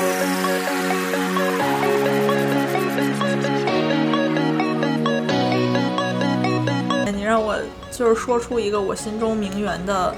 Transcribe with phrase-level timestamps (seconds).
[7.14, 7.56] 你让我
[7.90, 10.14] 就是说出一个我心中名媛的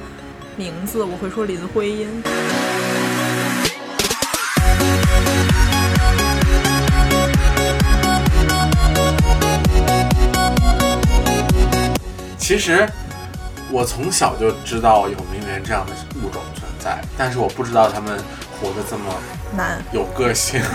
[0.57, 2.23] 名字，我会说林徽因。
[12.39, 12.87] 其实
[13.71, 18.23] 我从小就知道有名媛这样的物种存在，但是我不知道他们
[18.63, 19.13] 活得这么
[19.57, 19.83] 难。
[19.93, 20.63] 有个性。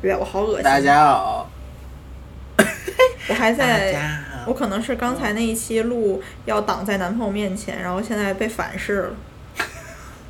[0.00, 0.62] 对，我好恶心。
[0.62, 1.50] 大家好，
[3.28, 3.96] 我还在，
[4.46, 9.10] 我可能是刚才那一期录要挡在男朋友面前，然后现在被反噬了，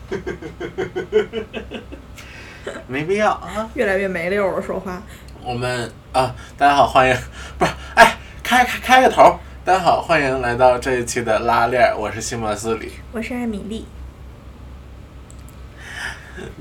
[2.89, 3.69] 没必要啊。
[3.75, 5.03] 越来越没溜了说话。
[5.43, 7.15] 我们啊，大家好，欢迎，
[7.59, 9.39] 不是，哎，开开开个头。
[9.67, 12.93] 大家好，欢迎来到这一期的拉链，我是西莫斯里。
[13.13, 13.87] 我是艾米丽。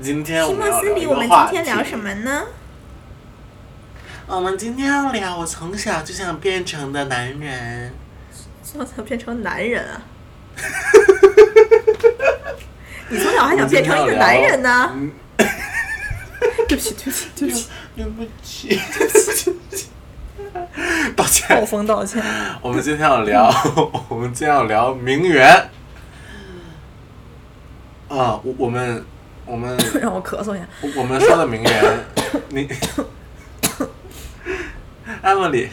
[0.02, 2.44] 今天我西莫斯里，我们今天聊什么呢？
[4.28, 7.90] 我们今天要聊我从小就想变成的男人。
[8.62, 10.02] 从小变成男人啊？
[13.08, 14.92] 你从小还想变成一个男人呢？
[14.94, 15.10] 嗯，
[16.68, 19.88] 对不起，对不起，对不起，对不起，对不起，对不起，
[21.16, 21.66] 道暴歉。
[21.66, 22.22] 风道歉。
[22.60, 23.50] 我们今天要聊，
[24.10, 25.48] 我们今天要聊名媛。
[28.08, 29.02] 啊，我我们
[29.46, 30.68] 我们 让我咳嗽一下。
[30.96, 31.98] 我们说的名媛，
[32.50, 32.68] 你，
[35.20, 35.68] 艾梦里，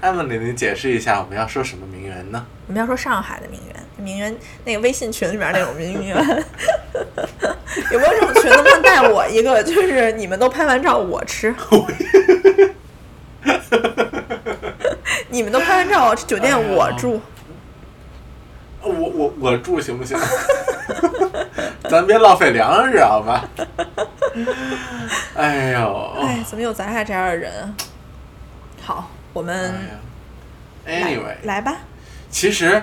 [0.00, 2.46] 艾莫里，你解释一下我们要说什么名媛呢？
[2.66, 4.34] 我们要说上海的名媛，名媛
[4.64, 6.16] 那个微信群里面那种名媛，
[7.92, 8.50] 有没有这种群？
[8.50, 9.62] 能不能带我一个？
[9.62, 11.54] 就是你们都拍完照，我吃。
[15.28, 17.20] 你们都拍完照，酒店我住。
[18.82, 20.18] 我我我住行不行？
[21.88, 23.44] 咱别浪费粮食好吧？
[25.34, 27.74] 哎呦，哎，怎么有咱俩这样的人啊？
[28.82, 29.74] 好，我哎们
[30.86, 31.76] ，anyway，来吧。
[32.30, 32.82] 其实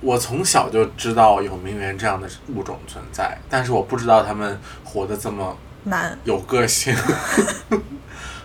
[0.00, 6.92] 我从小就知道有名媛这样的物种存在，但是我不知道他们活得这么难，有个性。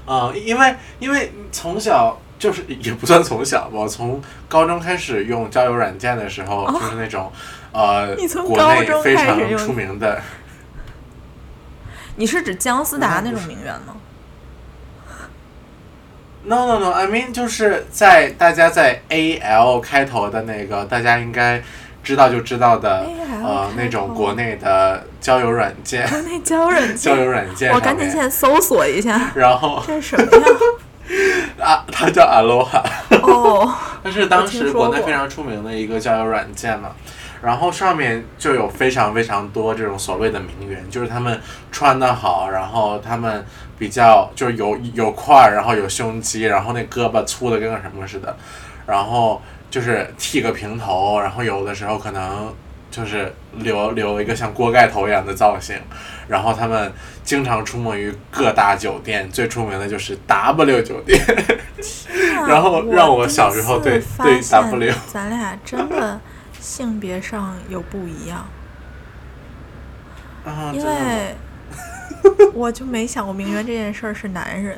[0.05, 7.31] 啊、 因为因为从小就是也不算从小吧，我从高中开始用交友软件的时候，就是那种
[7.71, 8.15] 呃
[8.45, 10.21] 国内非常出名的。
[12.17, 13.95] 你是指姜思达那种名媛吗？
[16.47, 21.61] No no no，I mean 就是在大家在 A L 开头的那个，大家应该
[22.01, 23.05] 知道就知道的
[23.43, 30.45] 呃那种国内的交友软件，那交友软交友件，软件我赶紧现在搜索一下，然后这是什么呀？
[31.59, 32.81] 啊，它叫 Aloha，
[33.23, 36.91] 哦， 它是当时国内非常出名的一个交友软件嘛。
[37.39, 41.39] 然后上面就有非常非常多这种所谓的名媛，就是他们
[41.71, 43.45] 穿的好，然后他们
[43.77, 48.35] 比较就是有有块儿，然后有胸肌，然后那胳膊粗的跟个什么似的，
[48.85, 52.53] 然后就是剃个平头，然后有的时候可能
[52.89, 55.75] 就是留留一个像锅盖头一样的造型，
[56.27, 56.91] 然后他们
[57.23, 61.19] 经常出没于各大酒店，最出名的就是 W 酒店。
[62.47, 66.19] 然后让我小时候对对 W 咱俩真的
[66.59, 68.47] 性别上有不一样，
[70.45, 71.35] 啊，因为
[72.53, 74.77] 我就没想过名媛这件事儿是男人，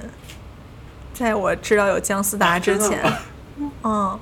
[1.14, 3.02] 在我知道有姜思达之前，
[3.84, 4.20] 嗯，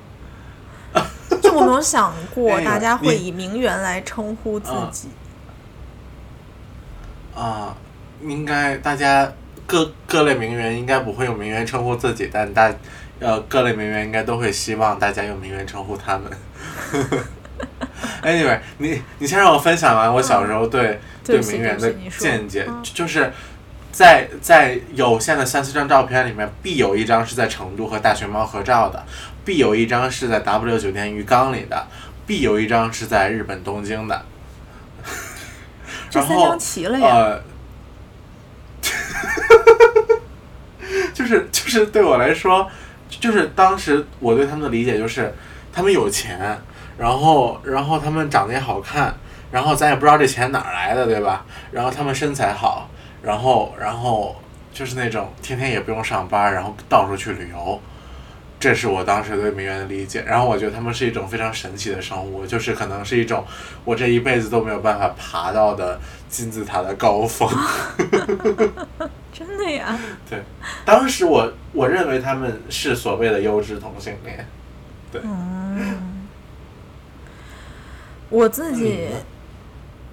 [1.42, 5.08] 就我没有想过 大家会以名媛来称呼自啊己。
[7.34, 7.76] 啊，
[8.22, 9.32] 应该大家
[9.66, 12.72] 各各类名媛应该不会用名媛称呼自己，但大
[13.20, 16.30] 呃各类名媛应该都会希望大家用名媛称呼他们。
[18.22, 23.30] anyway，你你先让我分享完我小时候对、嗯对名媛的见解，嗯就是
[23.92, 29.04] 在在有限的三四张照片里面，必有一张是在成都和大熊猫合照的，
[29.44, 31.86] 必有一张是在 W 酒店浴缸里的。
[32.26, 34.22] 必有一张是在日本东京的。
[36.10, 37.06] 这三张齐了呀。
[37.08, 37.42] 呃，
[41.14, 42.70] 就是就是对我来说，
[43.08, 45.32] 就是当时我对他们的理解就是，
[45.72, 46.58] 他们有钱，
[46.98, 49.14] 然后然后他们长得也好看，
[49.52, 51.46] 然后咱也不知道这钱哪儿来的，对吧？
[51.70, 52.90] 然后他们身材好，
[53.22, 54.36] 然后然后
[54.72, 57.80] 就是那种天天也不用上班，然后到处去旅游。
[58.60, 63.44] 这是我当时对名媛的理解，然后我觉得他们是一种非常神奇的生物，就是可能是一种
[63.84, 67.48] 我这一辈子都没有办法爬到的金字塔的高峰。
[69.32, 69.96] 真的呀？
[70.28, 70.42] 对，
[70.84, 74.44] 当时我我认为他们是所谓的优质同性恋。
[75.22, 76.07] 嗯，
[78.30, 79.08] 我自己，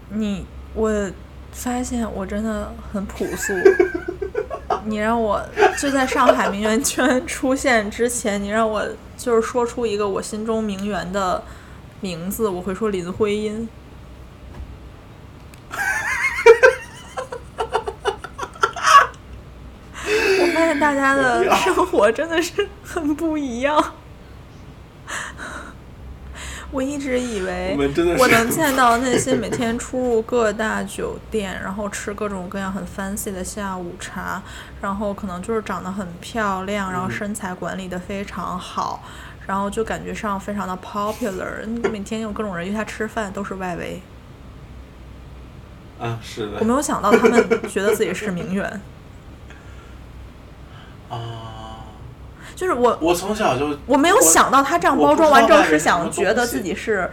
[0.10, 1.12] 你我
[1.52, 3.54] 发现我真的很朴素。
[4.86, 5.44] 你让我
[5.80, 11.44] 就在上海名媛圈出现之前，你让我就是说出一个我心中名媛的
[12.02, 13.68] 名字，我会说林徽因。
[20.06, 23.94] 我发现大家的生活真的是很不一样。
[26.76, 27.74] 我一直以为
[28.20, 34.42] 我能见到那些每天出入各大酒店，然后吃各种各样很 fancy 的下午茶，
[34.82, 39.02] 然后可能就是长得很漂亮，然后身材管理的非常好，
[39.48, 44.02] 然后就感觉上非常的 popular，每天有各种人约他吃饭都是外围。
[45.98, 46.66] 啊，是的我。
[46.66, 48.66] 没有想到他们觉得自己是名媛，
[51.10, 51.55] 啊，
[52.56, 57.12] 就是我我从小就我没有想到他这样包装完之后是想觉得自己是，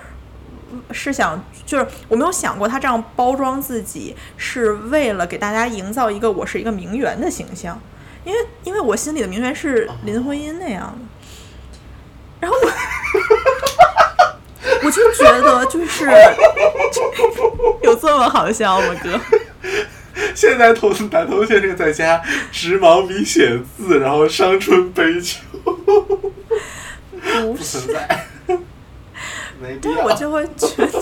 [0.92, 7.80] 是想就是我没有想过他这样包装自己是为了给大家营造一个我是一个名媛的形象，
[8.24, 10.98] 因为因为我心里的名媛是林徽因那样的，
[12.40, 12.68] 然后我
[14.84, 16.08] 我就觉得就是
[17.82, 19.20] 有这么好笑吗哥？
[20.34, 27.94] 现在同男同学生在家直毛笔写字，然后伤春悲秋，不不是存。
[27.94, 28.26] 在。
[29.60, 30.04] 没必但要。
[30.04, 31.00] 我就会觉得，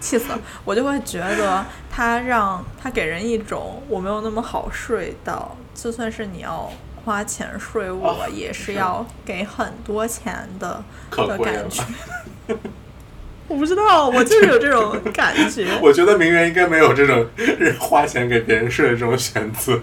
[0.00, 0.40] 气死了！
[0.64, 6.68] 我就会觉得他让他给人一种我没有那么好睡到，就算是你要
[7.04, 10.84] 花钱睡我，哦也是是要给很多钱的
[11.16, 11.82] 的感觉。
[13.52, 15.66] 我不知道，我就是有这种感觉。
[15.82, 17.26] 我觉得名媛应该没有这种
[17.78, 19.74] 花钱给别人睡的这种选择。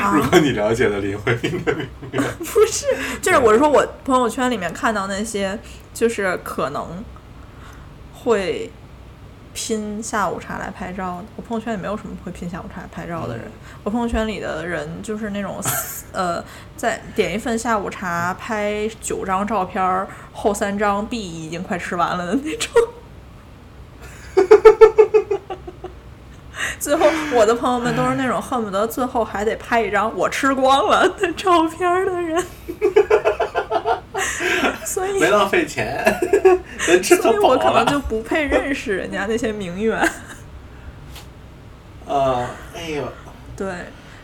[0.00, 2.86] 啊如果你了解了林徽因的名媛， 不是，
[3.20, 5.58] 就是我是说我朋友圈里面看到那些，
[5.92, 7.04] 就是可能
[8.12, 8.70] 会
[9.54, 11.24] 拼下午茶来拍照的。
[11.36, 13.50] 我朋友圈也没有什么会拼下午茶来拍照的人。
[13.82, 15.62] 我朋友圈里的人就是那种，
[16.12, 16.44] 呃，
[16.76, 22.70] 在点一份下午茶拍九张照片儿，后三张 B 已经快吃完了的那种。
[26.80, 32.44] 最后，我的朋友们都是那种恨不得最后还得拍一张我吃光了的照片儿的人，
[34.86, 36.04] 所以没浪费钱，
[37.02, 37.98] 所以我可能就。
[38.00, 39.98] 不配认识人家那些名媛。
[42.06, 42.46] 呃，
[42.76, 43.02] 哎呦，
[43.56, 43.66] 对，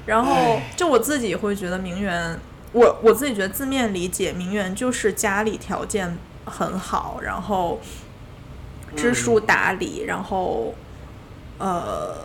[0.06, 2.38] 然后就我自己会觉得名媛，
[2.72, 7.80] 我我自己觉得字面理解名媛就是家里条件很好，然后
[8.94, 10.74] 知书嗯达理，然后
[11.58, 12.18] 呃，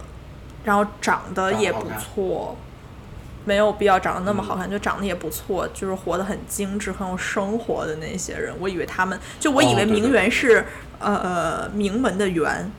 [0.66, 2.58] 然后长得也不错。
[3.46, 8.54] 没有必要长得那么好嗯看，就长得也不错，就是活得很精致、很有生活的那些人。
[8.60, 10.66] 我以为他们，就我以为名媛是、
[11.00, 12.72] 呃名门的媛，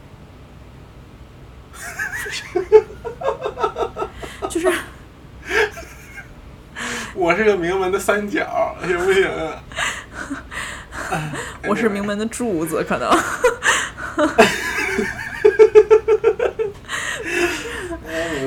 [4.50, 4.70] 就是
[7.14, 9.28] 我是个名门的三角，行不行？
[11.68, 13.08] 我是名门的柱子，可能。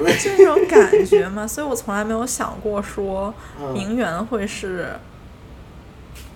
[0.05, 4.89] 哎这种感觉嘛，所以我从来没有想过说嗯名媛会是，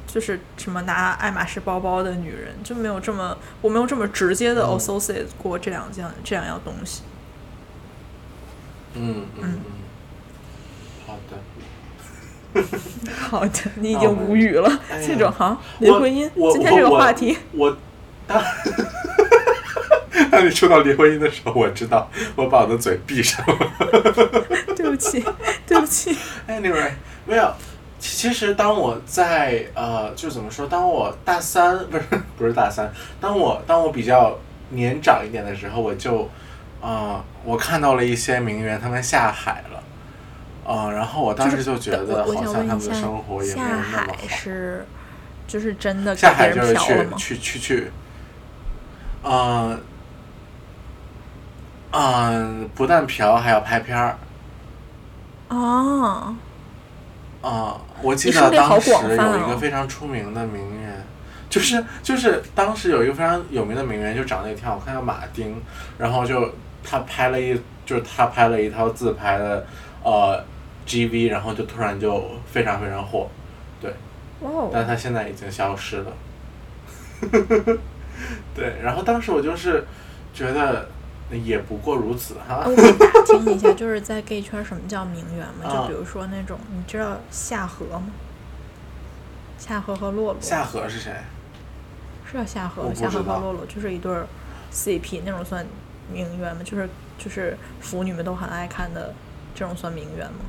[0.08, 7.02] 就是什么拿爱马仕包包的女人，就没有这么我没有这么直接的嗯 associate 过这两样这两样东西。
[8.96, 9.60] 嗯嗯嗯，
[11.08, 11.38] 好的。
[13.18, 14.70] 好的，你已经无语了。
[14.88, 17.76] 哎这种好，我林徽因，今天这个话题，我，
[18.28, 18.40] 当
[20.34, 23.56] 当你说到林徽因的时候，我知道我把我的嘴闭上了。
[24.76, 25.24] 对不起，
[25.68, 26.18] 对不起。
[26.48, 26.92] Anyway，
[27.26, 27.54] 没有。
[28.00, 30.68] 其其实当我在呃，就怎么说？
[30.68, 32.04] 当我大三不是
[32.38, 34.38] 不是大三，当我当我比较
[34.72, 36.30] 年长一点的时候，我就
[36.82, 39.84] 呃，我看到了一些名媛，他们下海了。
[40.66, 44.16] 呃，然后我当时就觉得好像他们的生活也没有那么海好。
[44.28, 44.86] 是
[45.48, 47.08] 就是真的下海就是去？
[47.18, 47.92] 去去去，
[49.24, 49.82] 嗯、
[51.94, 54.18] 嗯、不但嫖，还要拍片儿。
[55.48, 56.36] 啊，
[57.42, 61.06] 啊、我记得当时有一个非常出名的名媛，
[61.50, 65.62] 就是就是当时有一个非常有名的名媛，就长得也挺好看，叫马丁，
[66.00, 66.52] 然后就
[66.84, 67.54] 他拍了一
[67.86, 69.66] 就是他拍了一套自拍的
[70.04, 70.44] 呃
[70.88, 73.30] GV，然后就突然就非常非常火，
[73.80, 73.94] 对。
[74.40, 76.12] 哦，但他现在已经消失了。
[78.54, 79.86] 对，然后当时我就是
[80.34, 80.90] 觉得
[81.32, 85.64] 也不过如此哈啊，我们打听一下，就是在 gay 圈什么叫名媛吗？
[85.64, 88.08] 就啊比如说那种，你知道夏荷吗？
[89.58, 91.14] 夏荷和洛洛夏荷是谁？
[92.26, 94.28] 是叫夏荷夏荷和洛洛就是一对儿
[94.74, 95.66] CP，那种算
[96.12, 96.62] 名媛吗？
[96.64, 99.14] 就是就是腐女们都很爱看的，
[99.56, 100.40] 这种算名媛吗？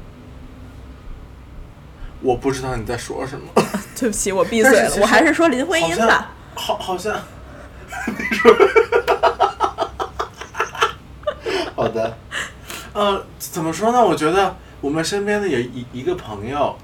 [2.21, 3.47] 我不知道你在说什么。
[3.99, 6.33] 对不起，我闭嘴了，我还是说林徽因吧。
[6.54, 7.14] 好，好像
[8.09, 8.52] 你说，
[11.85, 12.17] 好的，
[12.95, 14.03] 呃，怎么说呢？
[14.03, 16.76] 我觉得我们身边的有一一个朋友，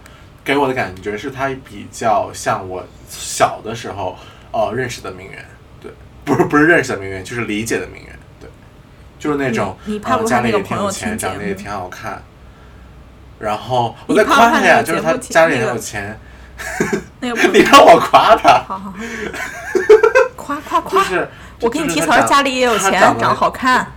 [0.45, 4.17] 给我的感觉是他比较像我小的时候
[4.53, 5.45] 呃认识的名媛，
[5.81, 5.91] 对，
[6.25, 8.51] 不是不是认识的名媛，就是理解的名媛，对，
[9.19, 12.23] 就是那种你你怕呃不怕那个家里也挺有朋友钱，长得也挺好看。
[13.39, 16.19] 然后我你在夸他呀，就是他 家里也有钱，
[17.21, 18.95] 那个你让我夸他，好好好，
[20.37, 21.05] 夸夸就夸！
[21.05, 21.27] 是
[21.63, 23.93] 我给你提词家里也有钱，长得好看，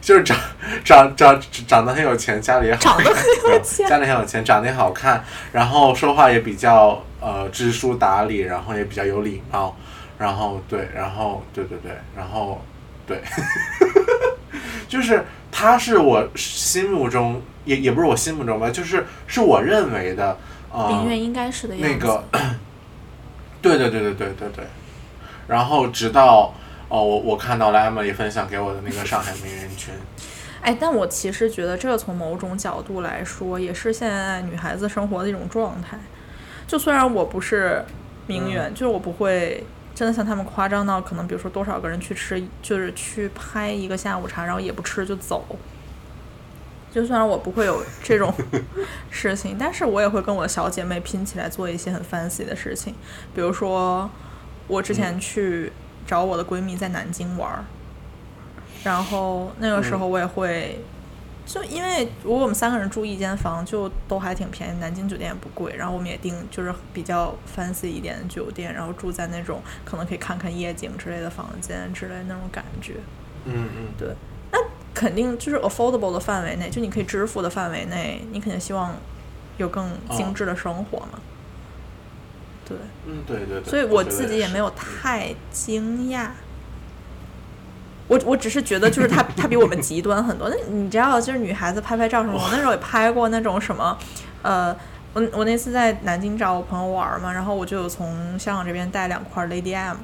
[0.00, 0.36] 就是长
[0.84, 9.76] 长长长得很有钱，家里也好很有钱家里很有钱，长得也好看，然后说话也比较呃知书达理，然后也比较有礼貌，
[10.18, 12.64] 然后对，然后对对对，然后
[13.06, 13.20] 对，
[14.88, 20.38] 就是他是我心目中也也不是我心目中吧，就是是我认为的
[20.72, 21.96] 呃林月应该是的样子。
[21.98, 22.24] 那个，
[23.60, 24.64] 对对对对对对对，
[25.48, 26.54] 然后直到
[26.88, 29.92] 哦，我我看到了 Emily 分享给我的那个上海名媛群，
[30.62, 35.98] 哎，但我其实觉得这个从某种角度来说，也是现在女孩子生活的一种状态。
[36.66, 37.84] 就虽然我不是
[38.26, 39.64] 名媛，就是我不会
[39.94, 45.44] 真的像他们夸张到可能，比如说多少个人去吃，就是去拍一个下午茶，然后也不吃就走。
[46.92, 48.32] 就虽然我不会有这种
[49.10, 52.94] 事情，但是我也会跟我的小姐妹拼起来做一些很 fancy 的事情，
[53.34, 54.10] 比如说
[54.66, 55.70] 我之前去
[56.06, 57.64] 找我的闺蜜在南京玩儿，
[58.84, 60.78] 然后那个时候我也会，
[61.44, 72.94] 就因为如果我们三个人住一间房，就都还挺便宜，南京酒店也不贵，然后我们也订就是比较 fancy 一点的酒店，然后住在那种可能可以看看夜景之类的房间之类的那种感觉。
[73.44, 74.14] 嗯嗯，对，
[74.52, 74.58] 那
[74.94, 78.94] 肯定就是 affordable 的范围内，就你可以支付的范围内，你肯定希望
[79.56, 81.18] 有更精致的生活嘛。
[82.68, 86.28] 对，嗯对对对，所以我自己也没有太惊讶。
[88.08, 90.48] 我我只是觉得，就是他他比我们极端很多。
[90.48, 93.96] 那你知道，就是女孩子拍拍照什么，我那时候也拍过那种什么，
[94.42, 94.76] 呃，
[95.12, 99.96] 我我那次在南京找我朋友玩嘛，然后我就有从香港这边带两块 Lady M，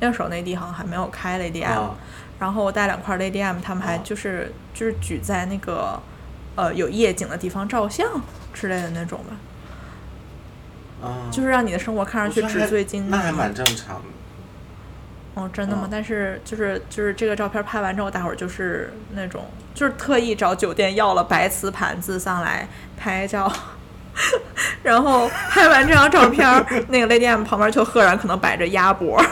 [0.00, 1.94] 那时候内地好像还没有开 Lady M，、啊
[2.38, 5.98] 然后我带两块 Lady M，他们还哦就是、就是举在那个
[6.54, 8.06] 呃有夜景的地方照相
[8.52, 9.34] 之类的那种吧，
[11.02, 13.08] 啊，就是让你的生活看上去纸醉金迷。
[13.10, 14.02] 那还蛮正常的。
[15.34, 15.82] 哦，真的吗？
[15.84, 23.52] 嗯但是就是就是这个照片拍完之后，大伙儿就是那种就是特意找酒店要了白瓷盘子上来拍照，
[24.82, 26.48] 然后拍完这张照片，
[26.88, 29.22] 那个 Lady M 旁边就赫然可能摆着鸭脖。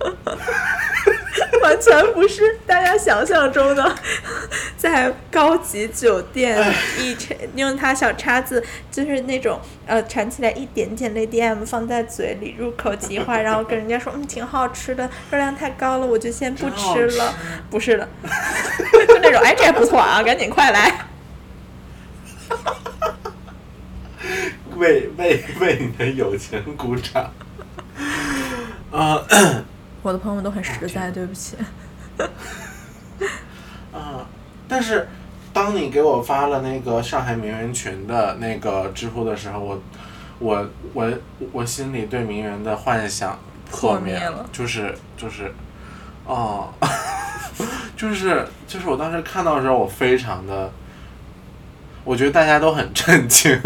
[1.62, 3.94] 完全不是大家想象中的，
[4.76, 6.58] 在高级酒店
[6.98, 17.62] 一插用它小叉子，就是那种呃缠起来一点点 Lady M 放在嘴里入口即化， 然后跟人家说嗯挺好吃的，热量太高了，我就先不吃了吃。
[17.70, 18.08] 不是的，
[19.08, 21.06] 就那种哎这也不错啊，赶紧快来。
[24.76, 27.32] 为为为你的友情鼓掌。
[28.90, 29.22] 啊
[30.06, 31.56] 我的朋友们都很实在，对不起。
[33.92, 34.24] 啊！
[34.68, 35.08] 但是
[35.52, 39.82] 当你给我发了那个上海名媛群的那个知乎的时候，我
[40.38, 41.12] 我我
[41.50, 43.36] 我心里对名媛的幻想
[43.68, 45.52] 破灭破灭了就是就是
[46.24, 46.72] 哦，
[47.96, 50.70] 就是 就是我当时看到的时候，我非常的。
[52.04, 53.60] 我觉得大家都很震惊，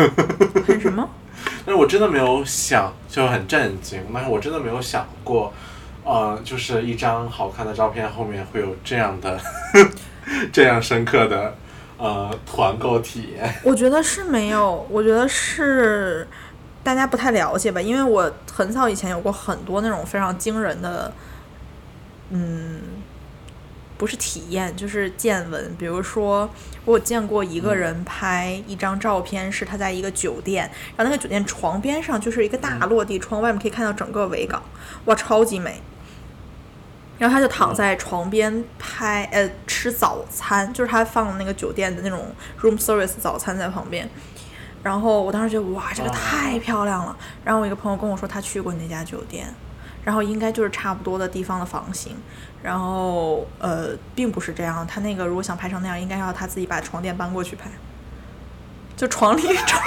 [0.67, 1.07] 很什么？
[1.67, 4.03] 但是我真的没有想，就很震惊。
[4.15, 5.53] 但是我真的没有想过，
[6.03, 9.39] 呃，就是一张好看的照片后面会有这样的、
[10.51, 11.55] 这样深刻的
[11.99, 13.55] 呃团购体验。
[13.63, 16.27] 我觉得是没有，我觉得是，
[16.83, 21.13] 大家不太了解吧，因为我很早以前有过很多那种非常惊人的，
[22.31, 22.81] 嗯，
[23.99, 25.77] 不是体验就是见闻。
[25.77, 26.49] 比如说，
[26.87, 34.63] 我有见过一个人拍一张照片，是他在一个酒店，然后那个酒店床边上就是一个大落地窗，外面可以看到整个维港，
[35.05, 35.81] 哇，超级美。
[37.21, 44.09] 然后他就躺在床边拍，呃，吃早餐，就是他放那个酒店的那种 room service 早餐在旁边。
[44.83, 47.15] 然后我当时觉得哇，这个太漂亮了。
[47.45, 49.55] 然后我一个朋友跟我说，他去过那家酒店，
[50.03, 52.17] 然后应该就是差不多的地方的房型。
[52.63, 57.71] 然后呃，并不是这样，他那个如果想拍成那样，应该要他自己把床垫搬过去拍，
[58.97, 59.83] 就床离床，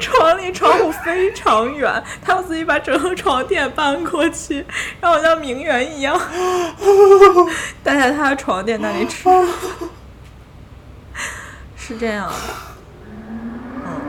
[0.00, 4.64] 床离窗户非常远， 他要自己把整个床垫搬过去，
[5.00, 6.18] 让我像名媛一样
[7.82, 9.28] 待在他的床垫那里吃。
[11.76, 12.34] 是这样的，
[13.86, 14.00] 嗯，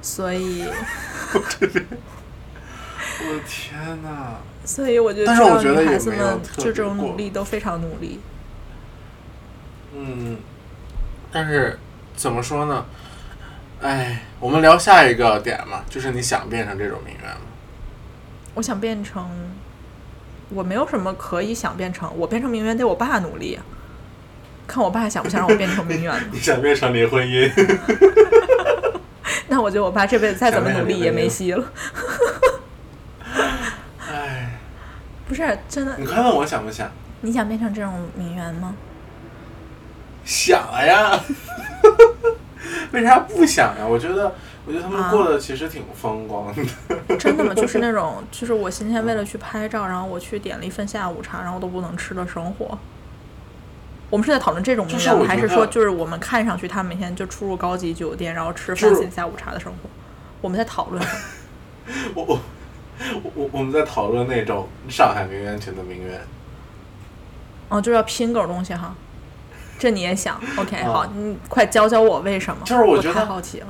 [0.00, 0.64] 所以，
[1.34, 1.86] 我这边，
[3.28, 8.18] 我的天呐，所以我觉得，但是我觉得女孩子们就这种努力都非常努力。
[9.94, 10.38] 嗯，
[11.30, 11.78] 但是
[12.16, 12.86] 怎么说呢？
[13.82, 17.40] 哎，我们聊下一个点嘛，就是你想变成这种名媛吗？
[18.54, 19.28] 我想变成，
[20.48, 23.62] 我没有什么可以想变成，我变成名媛得我爸努力啊。
[24.66, 27.50] 看我爸想不想让我变成名媛 你想变成林徽因？
[29.48, 31.64] 那我觉得我爸这辈子再怎么努力也没戏了。
[34.00, 34.58] 哎，
[35.28, 36.90] 不是真的，你快问我想不想？
[37.20, 38.74] 你想变成这种名媛吗？
[40.24, 41.20] 想呀，
[42.92, 43.86] 为啥不想呀？
[43.86, 46.64] 我觉得，我觉得他们啊过得其实挺风光的。
[47.16, 47.54] 真的吗？
[47.54, 52.78] 就是那种， 就是我今天为了去拍照，然后我去点了一份下午茶，然后都不能吃的生活。
[54.08, 55.12] 我们是在讨论这种名媛吗？
[55.12, 59.88] 就是我觉得还是说，就是我们看上去他每天就出入高级酒店，然后吃就是 fancy 的下午茶的生活？
[60.40, 61.04] 我们在讨论？
[62.14, 62.40] 我我
[63.24, 66.20] 我我我们在讨论那种上海名媛群的名媛。
[67.68, 68.94] 哦，就是要拼狗东西哈。
[69.78, 72.62] 这你也想？OK，啊好，你快教教我为什么？
[72.64, 73.66] 就是我我觉得太好奇了。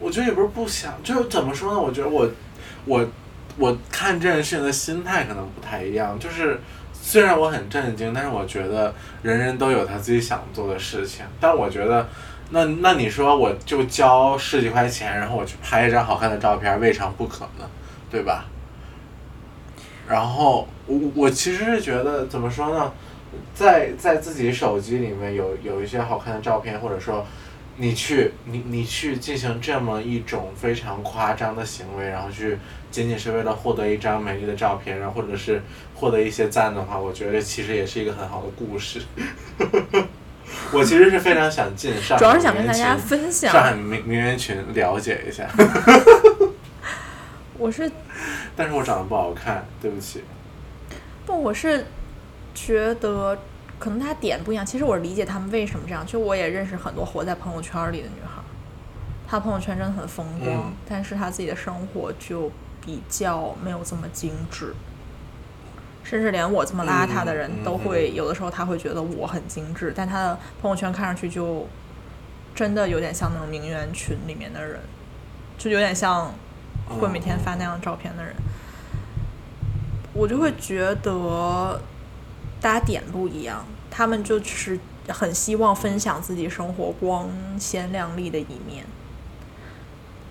[0.00, 1.80] 我觉得也不是不想，就是怎么说呢？
[1.80, 2.28] 我觉得我
[2.84, 3.06] 我
[3.56, 6.18] 我看这件事情的心态可能不太一样。
[6.18, 6.60] 就是
[6.92, 11.24] 虽然我很震惊，但是我觉得人人都有他自己想做的事情。
[11.40, 12.08] 但我觉得，
[12.50, 17.68] 那那你说我就交十几块钱，然后我去拍一张好看的照片，未尝不可呢，
[18.10, 18.46] 对吧？
[20.06, 22.92] 然后我我其实是觉得怎么说呢，
[23.54, 27.26] 在在自己手机里面有有一些好看的照片，或者说
[27.76, 32.58] 你去你你去进行这么一种非常夸张的行为，然后去
[32.90, 35.62] 仅仅是为了获得一张美丽的照片，然后或者是
[35.94, 39.02] 获得一些赞的话，我觉得其实也是一个很好的故事。
[40.72, 45.48] 我其实是非常想进上海主要是想跟大家分享上海名名媛群了解一下，
[47.58, 47.90] 我是
[48.54, 50.22] 但是我长得不好看，对不起。
[51.26, 51.86] 不，我是
[52.54, 53.36] 觉得
[53.78, 54.64] 可能他点不一样。
[54.64, 58.44] 其实我理解他们为什么这样，就我也认识很多活在朋友圈里的女孩儿，
[59.28, 62.50] 她朋友圈真的很风光，嗯但是她自己的生活就
[62.84, 64.74] 比较没有这么精致。
[66.04, 71.66] 甚至连我这么邋遢的人嗯都会，有的时候他会觉得我很精致，但他的朋友圈看上去就
[72.54, 74.78] 真的有点像那种名媛群里面的人，
[75.56, 76.30] 就有点像
[77.00, 78.34] 会每天发那样照片的人，
[80.12, 81.80] 我就会觉得
[82.64, 88.86] 大家点不一样，他们就是很希望分享自己生活光鲜亮丽的一面。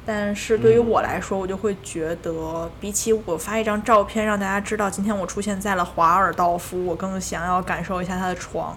[0.04, 8.76] 但是对于嗯我来说，我就会觉得，比起我发一张照片让大家知道今天我出现在了华尔道夫，我更想要感受一下他的床，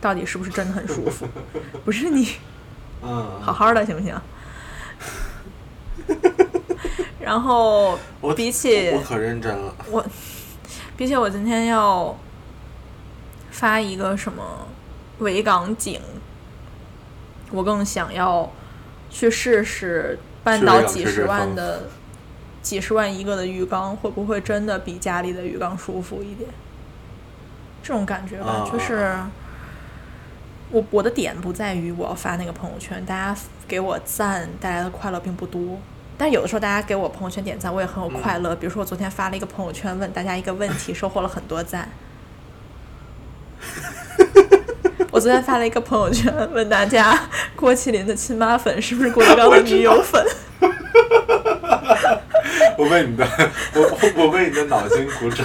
[0.00, 1.26] 到底是不是真的很舒服？
[1.84, 2.36] 不是你
[3.02, 4.14] 嗯，好好的行不行？
[7.18, 9.74] 然后我比起我可认真了。
[9.90, 10.06] 我，
[10.96, 12.16] 比起我今天要
[13.50, 14.66] 发一个什么
[15.18, 16.00] 维港景，
[17.50, 18.50] 我更想要
[19.10, 21.84] 去试试半岛几十万的、
[22.62, 26.48] 几十万一个的浴缸，会不会真的比家里的浴缸舒服一点？
[27.82, 29.14] 这种感觉吧，啊就是
[30.70, 35.78] 我我的点不在于我要发那个朋友圈，大家给我赞带来的快乐并不多。
[36.18, 38.56] 但有的时候大家给我朋友圈点赞，我也很有快乐。
[38.56, 41.88] 比如说 我昨天发了一个朋友圈，问大家一个问题，收获了很多赞。
[45.10, 47.18] 我昨天发了一个朋友圈，问大家
[47.54, 50.24] 郭麒麟的亲妈粉是不是郭德纲的女友粉？
[52.78, 53.26] 我为 你的，
[53.74, 55.44] 我我我为你的脑筋鼓掌。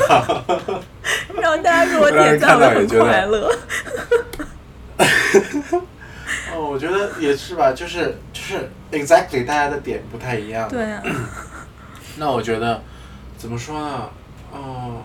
[1.42, 3.52] 让大家给我点赞，我很快乐。
[6.54, 10.68] 哦哦，我觉得也是吧，就是就是 exactly 大家的点不太一样。
[10.70, 11.02] 对呀、
[12.18, 12.82] 那我觉得
[13.38, 14.10] 怎么说呢？
[14.54, 15.02] 嗯，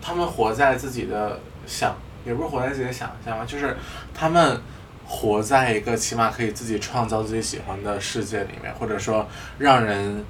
[0.00, 3.76] 他们活在自己的想，也不是活在自己的想象吧，就是
[4.14, 4.60] 他们
[5.06, 9.26] 活在一个起码可以自己创造自己喜欢的世界里面，或者说
[9.58, 10.24] 让人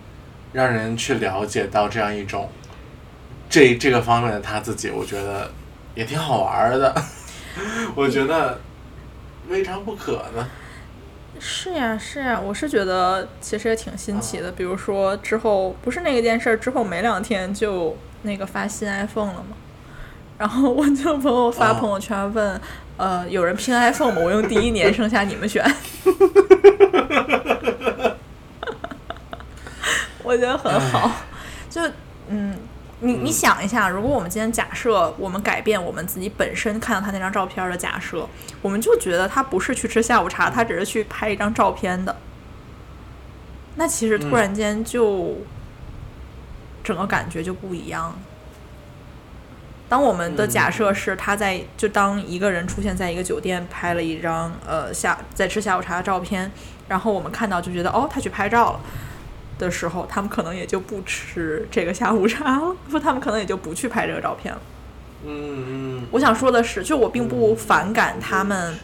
[0.53, 2.51] 让人去了解到这样一种
[3.51, 5.51] 这这个方面的他自己，我觉得
[5.95, 6.95] 也挺好玩儿的。
[7.95, 8.59] 我觉得
[9.49, 10.47] 未尝不可呢。
[11.41, 14.51] 是呀，是呀，我是觉得其实也挺新奇的。
[14.51, 19.57] 比如说之后不是那个件事儿之后没两天就那个发新 iPhone 了嘛，
[20.37, 22.61] 然后我就朋友发啊朋友圈问，
[22.97, 24.21] 呃，有人拼 iPhone 吗？
[24.21, 25.65] 我用第一年，剩下你们选。
[30.25, 31.11] 我觉得很好，
[31.71, 31.81] 就
[32.29, 32.55] 嗯。
[33.01, 38.29] 你你想一下，如果我们今天假设我们改变我们自己本身看到他那张照片的假设，
[38.61, 42.17] 我们就觉得他不是去吃下午茶，他只是去拍一张照片的。
[43.77, 45.39] 那其实突然间就、
[46.83, 48.19] 整个感觉就不一样。
[49.89, 56.51] 当我们的假设是他在就当一个人出现在一个酒店拍了一张呃下在吃下午茶的照片，
[56.89, 58.81] 然后我们看到就觉得哦他去拍照了。
[59.59, 64.61] 的时候，他们可能也就不吃这个下午茶了，不， 他们可能也就不去拍这个照片了。
[65.27, 66.07] 嗯嗯。
[66.12, 68.79] 我想说的是，就我并不反感他们，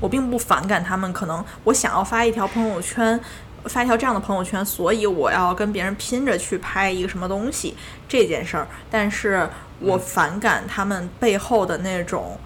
[0.00, 1.12] 我并不反感他们。
[1.12, 3.18] 可能我想要发一条朋友圈，
[3.64, 7.74] 发一条这样的朋友圈，所以我要跟别人拼着去拍一个什么东西
[8.06, 8.68] 这件事儿。
[8.90, 9.48] 但是
[9.80, 12.38] 我反感他们背后的那种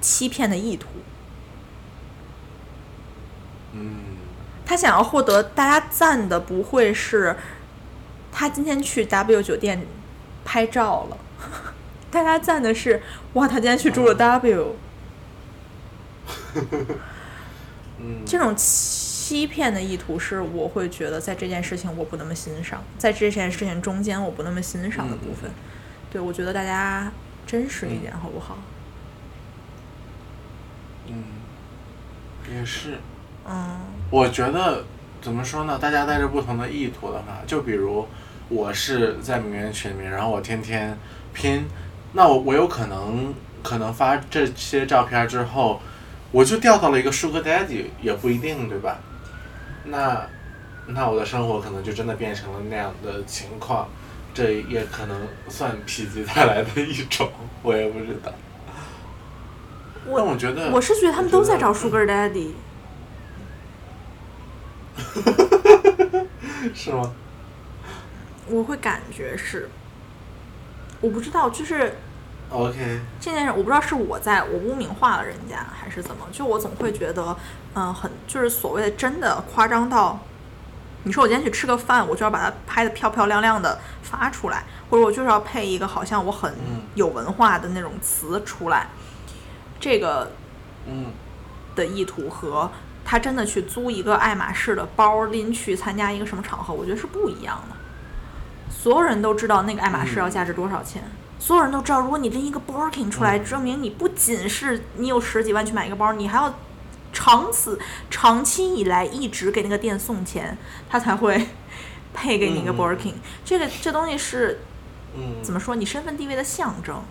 [0.00, 0.88] 欺骗的意图。
[3.72, 4.07] 嗯。
[4.68, 7.34] 他想要获得大家赞的，不会是
[8.30, 9.86] 他今天去 W 酒店
[10.44, 11.16] 拍照了，
[12.12, 13.02] 大家赞的是
[13.32, 14.76] 哇，他今天去住了 W。
[18.00, 25.50] 嗯，这种欺骗的意图是，我会觉得在这件事情我不那么欣赏，在这件事情中间我不那么欣赏的部分。
[26.10, 27.10] 对，我觉得大家
[27.46, 28.58] 真实一点，好不好？
[31.06, 31.24] 嗯，
[32.54, 32.98] 也是。
[33.48, 33.78] 嗯。
[34.10, 34.84] 我觉得
[35.20, 35.78] 怎么说呢？
[35.80, 38.06] 大家带着不同的意图的话，就比如
[38.48, 40.96] 我是在名媛群里面，然后我天天
[41.34, 41.66] 拼，
[42.12, 45.80] 那我我有可能可能发这些照片之后，
[46.32, 48.98] 我就掉到了一个 Sugar Daddy，也不一定，对吧？
[49.84, 50.26] 那
[50.86, 53.88] 那我的生活可能就真的变成了那样的情况，
[54.32, 57.28] 这也可能算否极泰来的一种，
[57.62, 58.32] 我也不知道。
[60.06, 62.52] 但我觉得我是觉得他们都在找 Sugar Daddy。
[66.74, 67.12] 是吗？
[68.46, 69.68] 我会感觉是，
[71.00, 71.96] 我不知道，就是
[72.50, 77.36] OK，这件事，我不知道是我在我污名化了人家，还是怎么，就我总会觉得，
[77.74, 80.18] 嗯、很就是所谓的真的夸张到，
[81.04, 86.82] 你说我今天去吃个饭，我就要把它拍的漂漂亮亮的发出来，或者我就是要配一个好像我很嗯。
[86.94, 88.88] 有文化的那种词出来，
[89.78, 90.32] 这个
[90.86, 91.12] 嗯。
[91.76, 92.68] 的意图和
[93.10, 97.74] 他真的去租一个爱马仕的包拎去参加一个什么场合，我觉得是不一样的。
[98.70, 101.02] 所有人都知道那个爱马仕要价值多少钱，
[101.38, 106.54] 所有人都知道，如果你拎一个 Birkin 出来，嗯证明你不仅是你有十几万去买一个包，你还要
[107.10, 110.58] 长此长期以来一直给那个店送钱，
[110.90, 111.48] 他才会
[112.12, 113.14] 配给你一个嗯嗯 Birkin。
[113.42, 114.60] 这个这东西是
[115.16, 115.74] 嗯，怎么说？
[115.74, 117.02] 你身份地位的象征。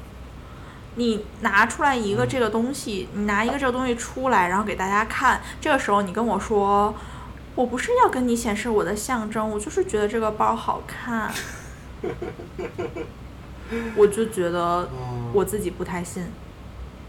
[0.97, 5.39] 你拿出来一个这个东西，你拿一个这个东西出来，然后给大家看。
[5.61, 6.93] 这个时候你跟我说，
[7.55, 11.31] 我不是要跟你显示我的象征，我就是觉得这个包好看。
[13.95, 16.25] 我就觉得嗯我自己不太信，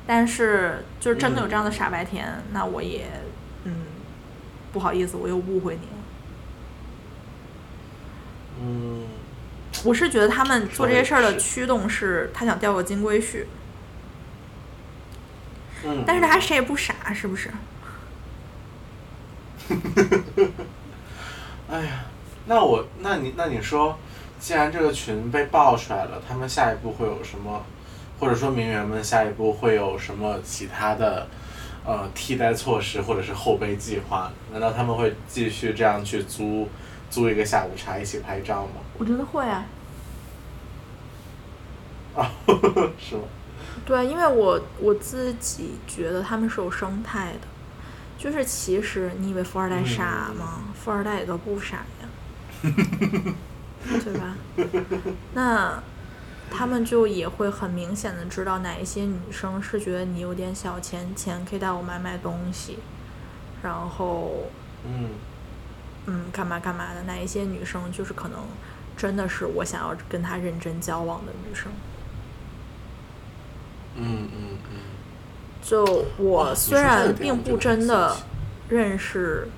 [0.07, 3.07] 但是就是真的有这样的傻白甜，那我也
[3.65, 3.75] 嗯
[4.73, 5.93] 不好意思，我又误会你了。
[8.61, 9.05] 嗯，
[9.85, 13.45] 我是觉得他们做这些事儿的驱动是他想钓个金龟婿，
[15.85, 17.51] 嗯，但是大家谁也不傻，是不是？
[21.71, 22.05] 哎呀，
[22.47, 23.99] 那我那你那你说，
[24.41, 27.63] 既然这个群被爆出来了，他们下一步会有什么，
[28.19, 31.29] 或者说名媛们下一步会有什么其他的
[31.85, 34.33] 呃替代措施或者是后备计划？
[34.51, 36.69] 难道他们会继续这样去租
[37.11, 38.81] 租一个下午茶一起拍照吗？
[38.97, 39.65] 我觉得会啊。
[42.17, 42.33] 啊，
[42.99, 43.23] 是吗？
[43.85, 47.49] 对，因为我我自己觉得他们是有生态的，
[48.19, 50.65] 就是其实你以为富二代傻吗？
[50.75, 52.09] 富二代也都不傻呀，
[52.63, 54.37] 对吧？
[55.35, 55.83] 那
[56.51, 62.79] 他们就也会很明显的知道哪一些女生是觉得你有点小钱钱，可以带我买买东西，
[63.63, 64.51] 然后
[64.85, 65.11] 嗯
[66.07, 68.41] 嗯干嘛干嘛的哪一些女生，就是可能
[68.97, 71.71] 真的是我想要跟她认真交往的女生。
[73.99, 74.77] 嗯嗯嗯，
[75.63, 78.17] 就我虽然并不真的
[78.69, 79.49] 认识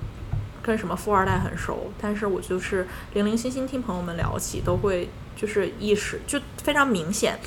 [0.61, 7.39] 跟什么富二代很熟，但是我就是零零星星听朋友们聊起，都会就是意识就非常明显，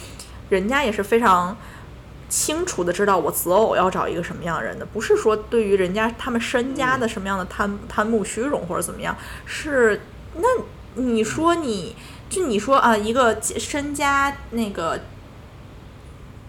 [0.48, 1.56] 人家也是非常
[2.28, 10.00] 清楚的知道我择偶要找一个什么样的人的，不是说对于人家他们身家的什么样的贪贪慕虚荣或者怎么样，是
[10.36, 10.48] 那
[10.94, 11.94] 你说你
[12.28, 15.00] 就你说啊，一个身家那个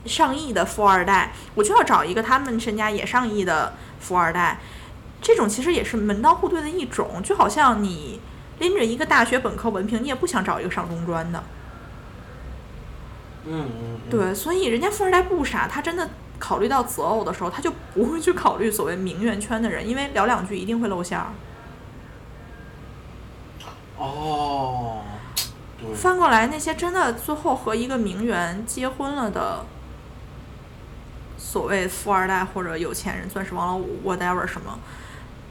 [0.06, 4.60] 上亿的富二代，我就要找一个他们身家也上亿的富二代，
[5.22, 8.20] 这种其实也是门当户对的一种，就好像你
[8.60, 11.44] 拎着一个大学本科文凭，你也不想找一个上中专的，
[13.46, 21.28] 嗯嗯，嗯，对，所以人家富二代不傻，他真的考虑到择偶的时候，他就不会去考虑所谓名媛圈的人，因为聊两句一定会露馅儿。
[23.98, 25.02] 哦，
[25.80, 29.66] 对，翻过来，那些真的最后和一个名媛结婚了的
[31.46, 34.80] 所谓富二代或者有钱人、钻石王老五 whatever 什么，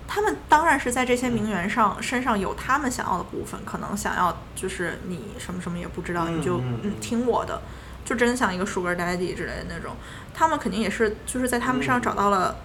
[0.08, 7.62] 他们当然是在这些名媛上身上有他们想要的部分，可能想要就是你什么什么也不知道，嗯你就嗯嗯听我的，
[8.04, 9.94] 就真像一个 sugar daddy 之类的那种，
[10.34, 12.02] 他们肯定也是就是在他们身上嗯。
[12.02, 12.56] 找到了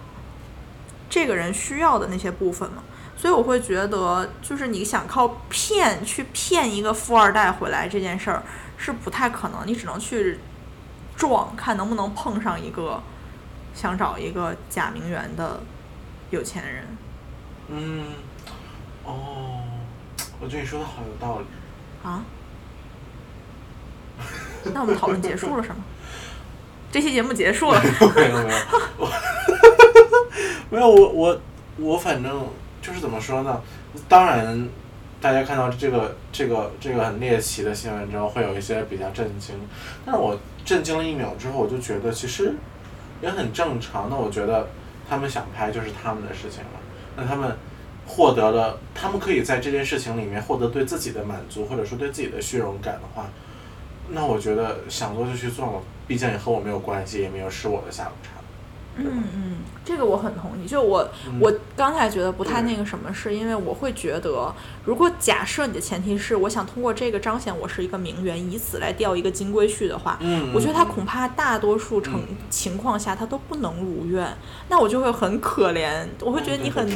[1.08, 2.82] 这个人需要的那些部分嘛。
[3.16, 8.42] 所以我会觉得，就是你想靠骗去骗一个富二代回来这件事儿
[8.78, 10.38] 是不太可能，你只能去
[11.16, 13.02] 撞，看能不能碰上一个
[13.74, 15.60] 想找一个假名媛的
[16.30, 16.84] 有钱人。
[17.68, 18.04] 嗯，
[19.04, 19.62] 哦，
[20.40, 21.46] 我觉得你说的好有道理。
[22.02, 22.24] 啊？
[24.74, 25.76] 那我们讨论结束了是吗？
[26.92, 27.80] 这期节目结束了。
[28.16, 28.58] 没有 没有，
[28.98, 29.08] 我
[30.70, 31.40] 没有我我
[31.78, 32.48] 我反正
[32.82, 33.62] 就是怎么说呢？
[34.08, 34.68] 当然，
[35.20, 39.54] 大家看到这个这个这个很猎奇的新闻之后，会有一些比较震惊。
[40.04, 42.54] 但是我震惊了一秒之后，我就觉得其实
[43.22, 44.08] 也很正常。
[44.10, 44.68] 那我觉得
[45.08, 46.80] 他们想拍就是他们的事情了。
[47.16, 47.56] 那他们
[48.06, 53.28] 获得了，他们可以在这件事情里面获得对自己的满足，或者说对自己的虚荣感的话，
[54.08, 58.30] 那我觉得想做就去做了，毕竟也和我没有关系，也没有吃我的下午茶。
[59.00, 60.66] 嗯嗯，这个我很同意。
[60.66, 61.38] 就我、嗯。
[61.40, 70.88] 我刚才觉得不太那个什么，是因为我会觉得，如果假设你的前提是我想通过这个彰显我是一个名媛，以此来钓一个金龟婿的话，嗯，我觉得他嗯。
[70.88, 72.36] 恐怕大多数成嗯。
[72.50, 74.36] 情况下他都不能如愿，
[74.68, 76.86] 那我就会很可怜，我会觉得你很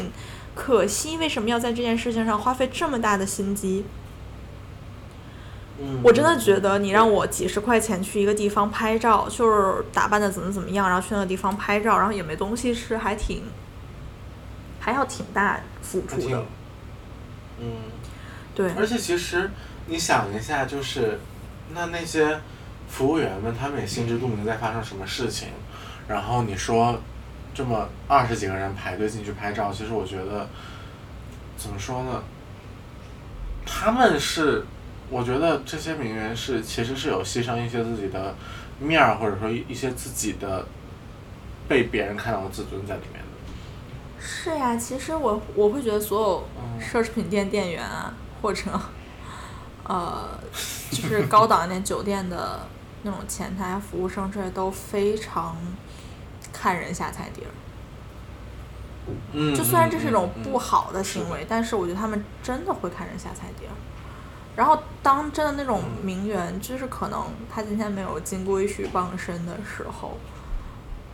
[0.55, 3.85] 可惜，为什么要在这件事情上花费这么大的心机？
[5.79, 6.01] 嗯。
[6.03, 13.45] 我真的觉得你让我几十块钱去一个地方拍照，就是打扮的怎么怎么样，然后去那个地方拍照，然后也没东西吃，还挺
[14.81, 16.45] 还要挺大付出的，
[17.59, 17.67] 嗯，
[18.55, 19.51] 对，而且其实
[19.87, 21.21] 你想一下，就是
[21.75, 22.39] 那那些
[22.89, 25.49] 服务员们，他们也心知肚明在发生什么事情，
[26.07, 27.01] 然后你说
[27.55, 30.47] 这么二十几个人排队进去拍照，其实我觉得
[31.57, 32.23] 怎么说呢？
[33.65, 34.65] 他们是，
[35.15, 38.35] 我觉得这些名媛是其实是有牺牲一些自己的
[38.81, 40.67] 面儿，或者说一一些自己的
[41.69, 43.29] 被别人看到的自尊在里面的。
[44.19, 48.63] 是呀，其实我我会觉得所有嗯奢侈品店店员啊，或者
[49.85, 50.37] 呃，
[50.91, 52.67] 就是高档一点酒店的
[53.05, 55.57] 那种前台服务生，这些都非常
[56.53, 57.55] 看人下菜碟儿。
[59.33, 63.75] 嗯，就虽然这是一种不好的行为，但是我觉得他们真的会看人下菜碟儿。
[64.57, 70.17] 然后当真的那种嗯名媛，就是可能他今天没有金龟婿傍身的时候，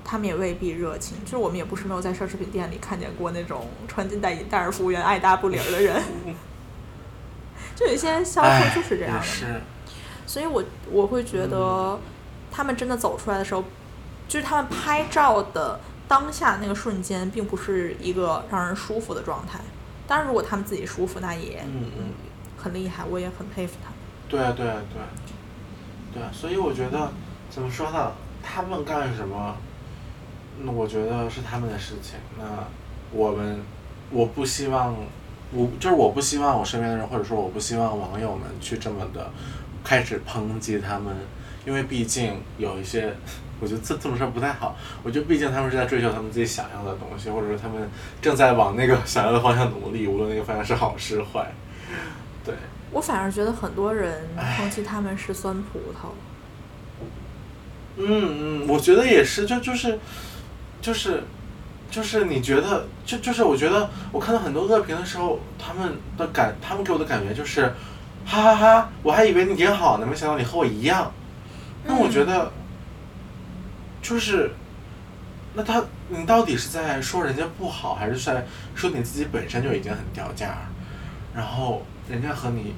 [0.04, 1.16] 他们也未必热情。
[1.24, 6.02] 就是我们也不是没有在奢侈品店里看见过那种穿金戴银但是服务员爱搭不理的人。
[7.74, 9.60] 就有些销哎售就是这样的
[10.26, 11.98] 所以我我会觉得，
[12.52, 13.64] 他们真的走出来的时候，
[14.28, 19.58] 就是他们拍照的当下那个瞬间，并不是一个让人舒服的状态。
[20.06, 22.04] 当然，如果他们自己舒服，那也嗯嗯。
[22.60, 23.90] 很厉害，我也很佩服他。
[24.28, 25.08] 对啊对啊对啊，
[26.12, 27.10] 对啊，所以我觉得
[27.48, 28.12] 怎么说呢？
[28.42, 29.56] 他们干什么，
[30.62, 32.18] 那我觉得是他们的事情。
[32.38, 32.44] 那
[33.12, 33.60] 我们，
[34.10, 34.94] 我不希望，
[35.52, 39.30] 我就是我不希望我身边的人，或者说我不希望网友们去这么的
[39.82, 41.14] 开始抨击他们，
[41.66, 43.14] 因为毕竟有一些，
[43.60, 44.76] 我觉得这这么说不太好。
[45.02, 47.88] 我觉得毕竟他们是在追求他们自己想要的东西，或者说他们
[48.22, 51.52] 正在往那个想要的方向努力，无论那个方向是好是坏。
[52.44, 52.54] 对。
[52.92, 54.26] 我反而觉得很多人
[54.58, 56.08] 抨击他们是酸葡萄。
[57.96, 59.98] 嗯嗯，我觉得也是，就就是
[60.80, 61.22] 就是
[61.90, 67.66] 就是你觉得，就就是我觉得，我看到很多恶评的时候，他们的感，他们给我的感觉就是，
[68.24, 71.12] 哈哈哈，我还以为你挺好呢，没想到你和我一样。
[71.84, 72.50] 那我觉得，
[74.02, 74.50] 就是，
[75.54, 80.58] 那他，你到底是在说人家不好，还是在说你自己本身就已经很掉价？
[81.34, 82.74] 然后人家和你，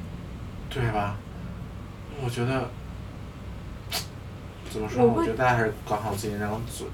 [0.69, 1.17] 对吧？
[2.23, 2.69] 我觉得，
[4.71, 5.05] 怎么说？
[5.05, 6.87] 我我觉得大家还是管好自己那张嘴。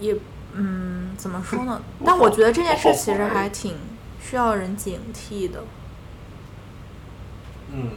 [0.00, 0.16] 也
[0.54, 1.80] 嗯，怎么说呢？
[2.04, 3.76] 但我觉得这件事其实还挺
[4.20, 5.62] 需要人警惕的。
[7.72, 7.90] 嗯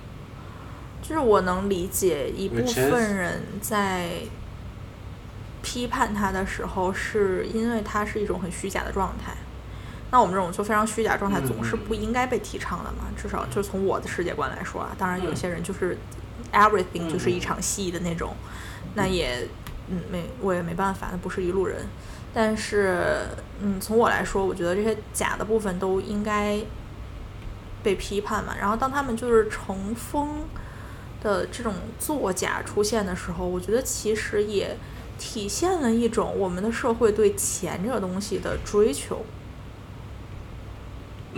[1.01, 4.09] 就是我能理解一部分人在
[5.61, 9.33] 批判他的时候，是因为他是一种很虚假的状态。
[10.11, 13.05] 那我们这种就非常虚假状态，嗯总是嗯不应该被提倡的嘛。
[13.15, 15.97] 至少就从我的世界观来说啊，当然有嗯些人就是
[16.53, 18.33] everything 嗯就是一嗯场戏的那种，
[18.95, 19.47] 那也
[19.89, 21.85] 嗯没我也没办法，那不是一路人。
[22.33, 23.25] 但是
[23.61, 26.59] 嗯，从我来说，我觉得这些假的部分都应该
[27.81, 28.53] 被批判嘛。
[28.59, 30.45] 然后当他们就是成风
[31.23, 34.77] 的这种作假出现的时候，我觉得其实也
[35.17, 39.25] 体现了一种我们的社会对钱这个东西的追求，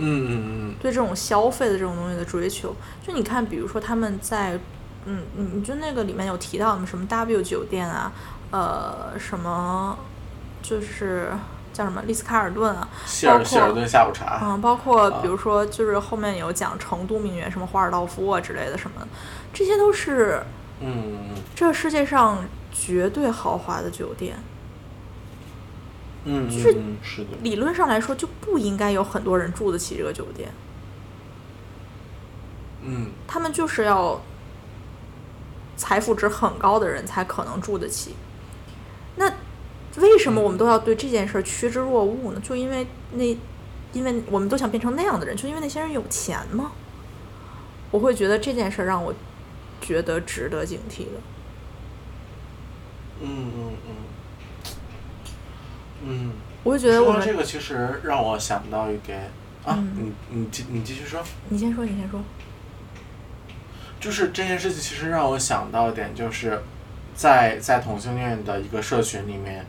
[0.00, 2.74] 嗯嗯嗯对这种消费的这种东西的追求。
[3.06, 4.58] 就你看，比如说他们在，
[5.04, 8.12] 嗯，你你就那个里面有提到什么 W 酒店啊，
[8.50, 9.96] 呃，什么
[10.62, 11.30] 就是
[11.72, 14.40] 叫什么丽思卡尔顿啊，希尔希尔顿下午茶。
[14.42, 19.06] 嗯，包括啊比如说，就是后面有讲成都名媛，什么华尔道夫啊之类的什么，
[19.52, 20.42] 这些都是
[20.80, 24.36] 嗯这世界上绝对豪华的酒店。
[26.24, 27.30] 嗯嗯就是嗯是的。
[27.42, 30.50] 理论上来说，就不应该有很多人住得起这个酒店，
[32.82, 34.20] 嗯他们就是要
[35.76, 38.14] 财富值很高的人才可能住得起。
[39.16, 39.32] 那
[39.96, 42.40] 为什么我们都要对这件事趋之若鹜呢？
[42.40, 43.24] 就因为那，
[43.92, 46.72] 因为我们都想变成那样的人，就因为那些人有钱吗？
[47.90, 49.12] 我会觉得这件事让我
[49.80, 51.20] 觉得值得警惕的。
[53.22, 53.94] 嗯嗯嗯嗯。
[56.62, 59.30] 我会觉得我们，说这个，其实让我想到一点
[59.64, 61.22] 啊，嗯你你继你继续说。
[61.48, 62.20] 你先说，你先说。
[64.00, 66.62] 就是这件事情，其实让我想到一点，就是
[67.14, 69.66] 在在同性恋的一个社群里面，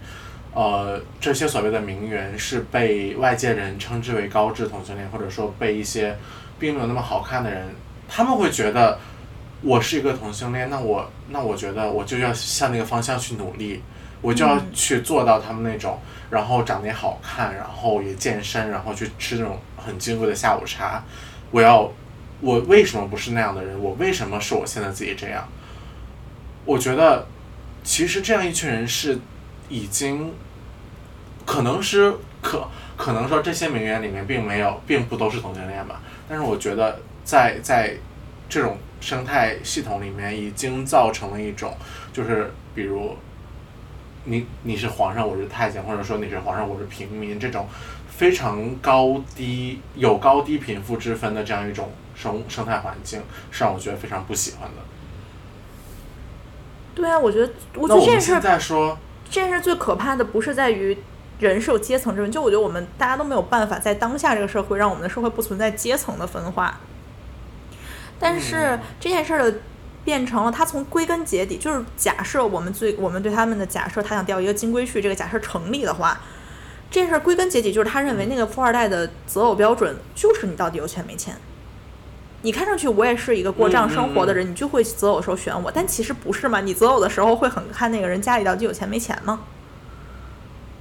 [0.53, 6.17] 呃，这些所谓的名媛是被外界人称之为高质同性恋，或者说被一些
[6.57, 7.67] 并没有那么好看的人，
[8.07, 8.97] 他们会觉得
[9.61, 13.81] 我是一个同性恋，那我那我觉得我就要向那个方向去努力，
[14.21, 21.03] 我就要去做到他们那种，然后长得也好看，然后也健身，然后去吃那种很金贵的下午茶，
[21.51, 21.91] 我要。
[22.43, 23.79] 我为什么不是那样的人？
[23.79, 25.47] 我为什么是我现在自己这样？
[26.65, 27.27] 我觉得，
[27.83, 29.19] 其实这样一群人是
[29.69, 30.33] 已经，
[31.45, 36.01] 可能是可可能说这些名媛里面并没有，并不都是同性恋吧。
[36.27, 37.95] 但是我觉得在在
[38.49, 41.77] 这种生态系统里面，已经造成了一种，
[42.11, 43.15] 就是比如
[44.25, 47.67] 你你是皇上，我是太监，或者说你是皇上，我是平民，这种
[48.09, 54.77] 非常高低有高低贫富之分的这样一种生生态环境，是让我觉得非常不喜欢的。
[56.93, 58.97] 对啊，我觉得，我那觉得这件事在说，
[59.29, 60.95] 这件事最可怕的不是在于
[61.39, 66.79] 人是有阶层之分，就我觉得我们大家都没有办法在当下这个社会让我们的社会不存在阶层的分化。
[68.19, 69.59] 但是嗯这件事儿的
[70.03, 76.19] 变成了，他从归根结底就是假设我们最我们对他们的假设，他想钓一个金龟婿，这个假设成立的话，
[76.89, 81.35] 这件事儿归根结底就是他认为那个富二代的择偶标准就是你到底有钱没钱。
[82.41, 86.59] 你看上去我也是一个过这样生活的人，你就会择偶的时候选我，但其实不是嘛？
[86.59, 89.41] 你择偶的时候会很看那个人家里到底有钱没钱吗？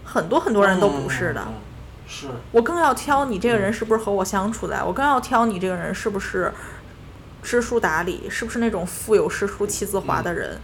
[0.02, 1.42] 很多很多人都不是的。
[1.42, 1.68] 嗯嗯嗯
[2.08, 6.52] 是，我更要挑你这个人是不是和我相处的，我更要挑你这个人是不是
[7.42, 10.60] 知书达理，是不是那种腹有诗书气自华的人。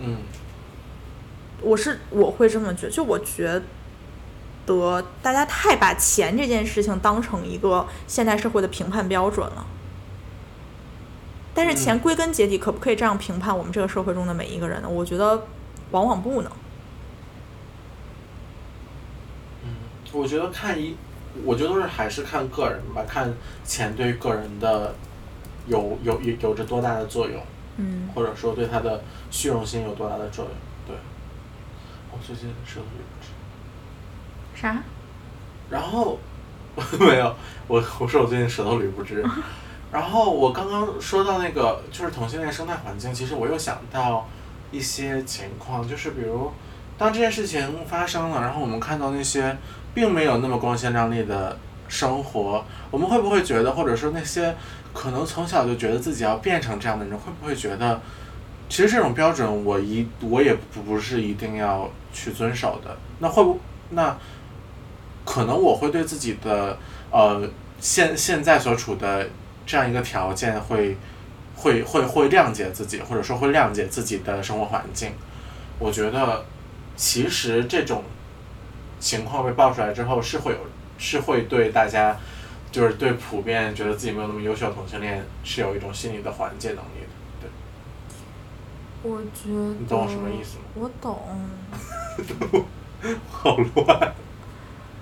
[0.00, 0.18] 嗯
[1.62, 3.60] 我是我会这么觉得，就我觉
[4.66, 9.66] 得大家太把钱这件事情当成一个现代社会的评判标准了。
[11.54, 14.88] 但是钱嗯归根结底可不可以这样评判我们这个社会中的每一个人呢？
[14.88, 15.46] 我觉得
[15.90, 16.52] 往往不能。
[19.64, 19.74] 嗯
[20.12, 20.94] 我觉得看一，
[21.44, 23.32] 我觉得都是还是看个人吧，看
[23.64, 24.94] 钱对个人的
[25.66, 27.42] 有有有有着多大的作用，
[27.76, 30.54] 嗯，或者说对他的虚荣心有多大的作用。
[30.86, 30.96] 对，
[32.12, 33.28] 我最近舌头有点直。
[34.60, 34.82] 啥？
[35.68, 36.18] 然后
[36.98, 37.34] 没有，
[37.66, 39.24] 我我说我最近舌头捋不直。
[39.92, 44.28] 然后我刚刚说到那个就是同性恋生态环境，其实我又想到
[44.70, 46.50] 一些情况，就是比如
[46.98, 49.56] 当这件事情发生了，然后我们看到那些
[49.96, 51.56] 并没有那么光鲜亮丽的
[51.88, 54.54] 生活，我们会不会觉得，或者说那些
[54.92, 57.98] 可能从小就觉得自己要变成这样的人，会不会觉得，
[58.68, 62.94] 其实这种标准我一我也不不是一定要去遵守的？
[63.20, 64.14] 那会不那
[65.24, 66.76] 可能我会对自己的
[67.10, 67.48] 呃
[67.80, 69.26] 现现在所处的
[69.64, 70.98] 这样一个条件会
[71.54, 75.12] 会会会谅解自己，或者说会谅解自己的生活环境。
[75.78, 76.44] 我觉得
[76.96, 78.04] 其实这种
[78.98, 80.58] 情况被爆出来之后，是会有
[80.98, 82.16] 是会对大家
[82.70, 87.48] 就是对普遍觉得自己没有那么优秀的同性恋是有一种心理的缓解能力的。
[89.02, 90.64] 对我觉得你懂我什么意思吗？
[90.74, 92.66] 我懂。
[93.30, 94.14] 好乱。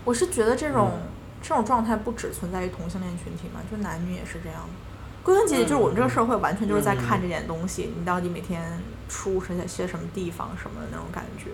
[0.05, 1.01] 我是觉得这种、嗯
[1.47, 4.69] 这种状态不只存在于同性恋群体嘛，就男女也是这样的。
[5.23, 8.63] 归根结底，就是我们这个社会完全就是在看这点东西，你到底每天
[9.11, 11.51] 出是在些什么地方什么的那种感觉。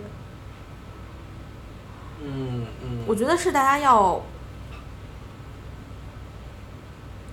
[2.23, 3.03] 嗯嗯。
[3.07, 4.21] 我觉得是大家要，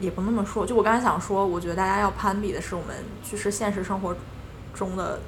[0.01, 0.67] 也不那么说。
[0.67, 4.17] 就我刚才想说，我觉得大家要攀比的是我们就是现实生活
[4.75, 5.21] 中的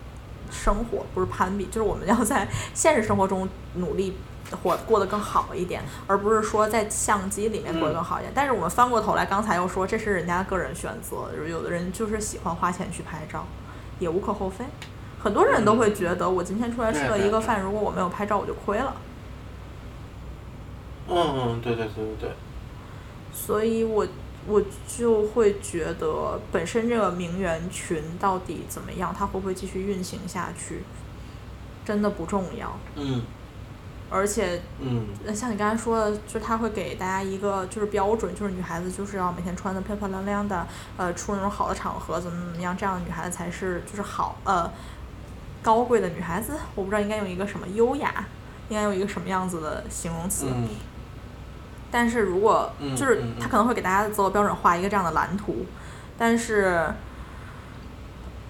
[0.50, 4.16] 生活，不是攀比，就是我们要在现实生活中努力
[4.62, 8.32] 活过得更好一点，而不是说在相机里面过得更好一点。
[8.34, 13.46] 但是我们翻过头来，刚才又说这是人家个人选择，有的人就是喜欢花钱去拍照，
[13.98, 14.64] 也无可厚非。
[15.22, 18.96] 很多人都会觉得，我今天出来吃了一个饭，如果我没有拍照，我就亏了。
[21.10, 22.30] 嗯嗯，对对对对对。
[23.32, 24.06] 所以我
[24.46, 30.82] 我就会觉得，本身这个名媛群到底怎么样，它会不会继续运行下去，
[31.84, 32.78] 真的不重要。
[32.96, 33.22] 嗯
[34.12, 44.68] 而且，嗯呃像你刚才说的，就它会给大家一个就是标准，就是女孩子就是要每天穿的漂漂亮亮的，呃，出那种好的场合，怎么怎么样，这样的女孩子才是就是好呃
[45.62, 46.58] 高贵的女孩子。
[46.74, 48.26] 我不知道应该用一个什么优雅，
[48.68, 50.46] 应该用一个什么样子的形容词。
[50.48, 50.68] 嗯
[51.90, 55.66] 但是如果嗯就是他可能会给大家的择偶标准画一个这样的蓝图，
[56.16, 56.86] 但是，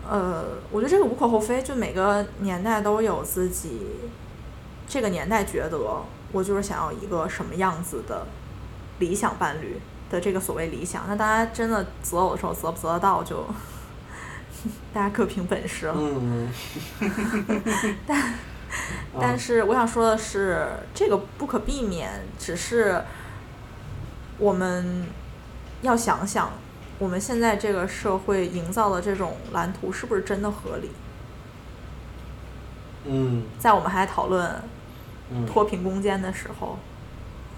[0.08, 3.86] 呃，我觉得这个无可厚非，就每个年代都有自己
[4.86, 5.78] 这个年代觉得
[6.32, 8.26] 我就是想要一个什么样子的
[8.98, 9.80] 理想伴侣
[10.10, 13.46] 的这个所谓理想，那大家真的择偶的时候择不择得到就
[14.92, 15.94] 大家各凭本事了。
[15.96, 16.52] 嗯。
[19.20, 23.02] 但是我想说的是，这个不可避免，只是
[24.40, 25.04] 我们
[25.82, 26.50] 要想想，
[26.98, 30.90] 我们现在这个社会营造的这种蓝图是不是真的合理？
[33.04, 34.50] 嗯在我们还讨论
[35.30, 35.46] 嗯。
[35.46, 36.78] 脱贫攻坚的时候，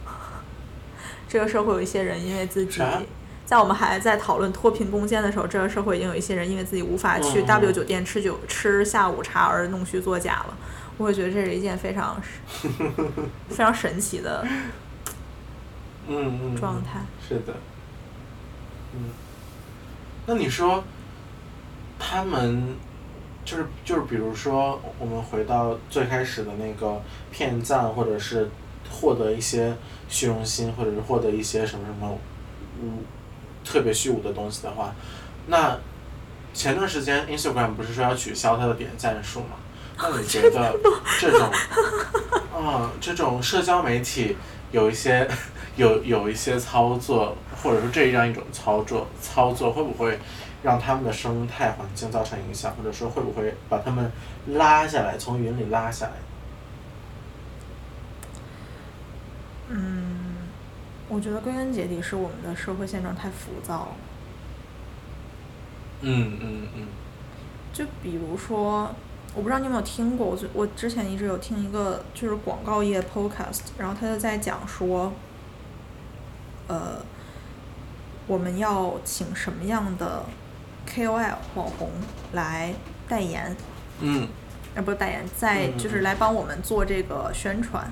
[1.28, 2.80] 这个社会有一些人因为自己，
[3.46, 10.56] 在我们还在讨论脱贫攻坚的时候，这个社会已经有一些人因为自己无法去嗯 W 酒店吃酒吃下午茶而弄虚作假了。
[10.98, 12.20] 我会觉得这是一件非常
[13.48, 14.46] 非常神奇的
[16.08, 16.56] 嗯嗯。
[16.56, 17.00] 状态。
[17.26, 17.54] 是的。
[18.94, 19.10] 嗯。
[20.26, 20.84] 那你说，
[21.98, 22.76] 他们
[23.44, 27.00] 就是就是比如说，我们回到最开始的那个
[27.30, 28.48] 骗赞，或者是
[28.90, 29.74] 获得一些
[30.08, 32.18] 虚荣心，或者是获得一些什么什么，
[32.80, 32.98] 嗯，
[33.64, 34.94] 特别虚无的东西的话，
[35.46, 35.78] 那
[36.54, 39.56] 前段时间 Instagram 不是说要取消它的点赞数吗？
[39.98, 40.78] 那你觉得
[41.18, 41.50] 这种，
[42.54, 44.36] 啊、这种社交媒体
[44.70, 45.28] 有一些
[45.76, 50.18] 有有一些操作，或者说这样一种操作操作，会不会
[50.62, 54.10] 让他们的生态环境造成影响，或者说会不会把他们
[54.48, 56.12] 拉下来，从云里拉下来？
[59.68, 60.36] 嗯，
[61.08, 63.88] 我觉得归根结底是我们的社会现状太浮躁了。
[66.02, 66.86] 嗯嗯嗯
[67.72, 68.94] 就比如说，
[69.34, 75.10] 我不知道你有没有听过，我最我之前一直有听一个就是广告业 podcast，然后他就在讲说，
[76.72, 77.04] 呃，
[78.26, 80.24] 我们要请什么样的
[80.88, 81.90] KOL 网红
[82.32, 82.72] 来
[83.06, 83.54] 代言，
[84.00, 84.26] 嗯
[84.74, 87.86] 呃，不是代言，在嗯就是来帮我们做这个宣传。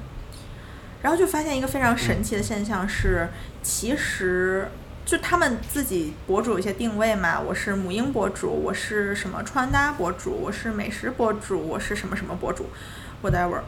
[1.03, 3.28] 然后就发现一个非常神奇的现象是，
[3.62, 4.70] 其实
[5.05, 12.70] 就他们自己博主有一些定位嘛，我是母婴博主，我是什么穿搭博主，我是美食博主，我是什么什么博主
[13.22, 13.61] ，whatever。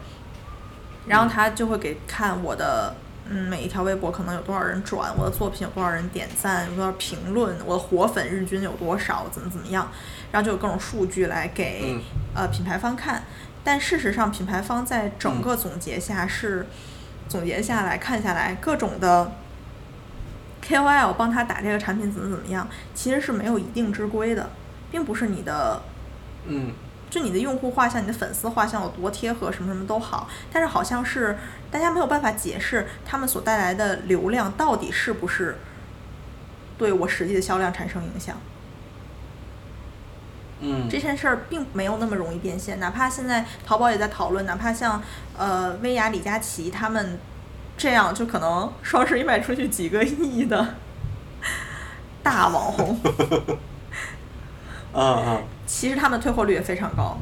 [1.05, 2.95] 然后他就会给看我的，
[3.29, 9.89] 嗯，每一条微博可能有多少人转，我的作品有多少人点赞，有多少评论，我的活粉日均有多少，怎么怎么样，
[10.31, 12.01] 然后就有各种数据来给、嗯
[12.35, 13.23] 呃品牌方看。
[13.63, 16.67] 但事实上，品牌方在整个总结下是、
[17.29, 19.31] 总结下来看下来，各种的
[20.61, 24.49] KOL 帮他打这个产品怎么怎么样，其实是没有一定之规的，
[24.91, 25.81] 并不是你的
[26.45, 26.73] 嗯
[27.13, 31.37] 就你的用户画像、你的粉丝画像有多贴合，什么什么都好，但是好像是
[31.69, 35.59] 大家没有办法解释他们所带来的流量到底是不是
[36.75, 38.35] 对我实际的销量产生影响。
[40.59, 44.99] 嗯这件事儿并没有那么容易变现，哪怕现在淘宝也在讨论，哪怕像
[45.37, 47.19] 呃薇娅、李佳琦他们
[47.77, 50.75] 这样，就可能 双十一卖出去几个亿的
[52.23, 52.99] 大网红，
[54.93, 55.43] 嗯嗯
[55.75, 57.17] 其实他们的退货率也非常高，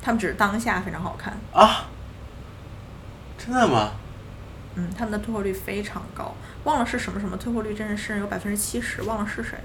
[0.00, 1.88] 他们只是当下非常好看，啊，
[3.36, 3.90] 真的吗？
[4.76, 6.32] 嗯，他们的退货率非常高，
[6.62, 9.58] 忘了是什么什么退货率，真的是有百分之七十，忘了是谁，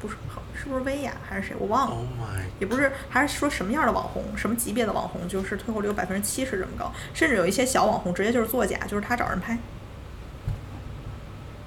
[0.00, 0.14] 不是
[0.54, 1.96] 是不是薇娅还是谁，我忘了。
[1.96, 9.58] Oh my，也不是，还是说什么样的网红，什么级别的网红，就是退货率有百分之七十这么高，甚至有一些小网红直接就是作假，就是他找人拍，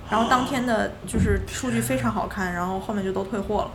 [0.10, 3.72] 然后当天的就是数据非常好看，然后后面就都退货了。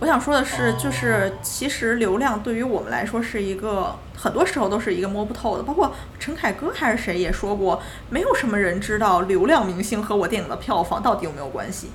[0.00, 5.62] 我想说的是，就是其实流量对于我们来说是一个，很多时候都是一个摸不透的。
[5.62, 7.80] 包括陈凯歌还是谁也说过，
[8.10, 11.90] 没有什么人知道流量明星和我电影的票房到底有没有关系。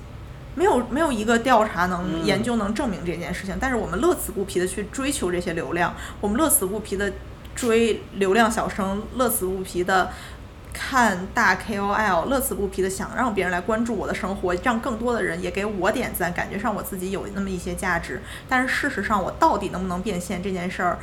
[0.56, 7.14] 没有没有一个调查能嗯研究能证明这件事情，但是我们乐此不疲的去追求这些流量，我们乐此不疲的
[7.56, 10.10] 追流量小生，乐此不疲的
[10.74, 18.22] 看大 KOL，乐此不疲的想让别人来关注我的生活，让更多的人也给我点赞，感觉上我自己有那么一些价值。
[18.47, 20.99] 但是事实上，我到底能不能变现这件事儿，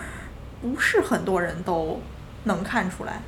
[0.63, 2.01] 不是很多人都
[2.45, 3.21] 能看出来。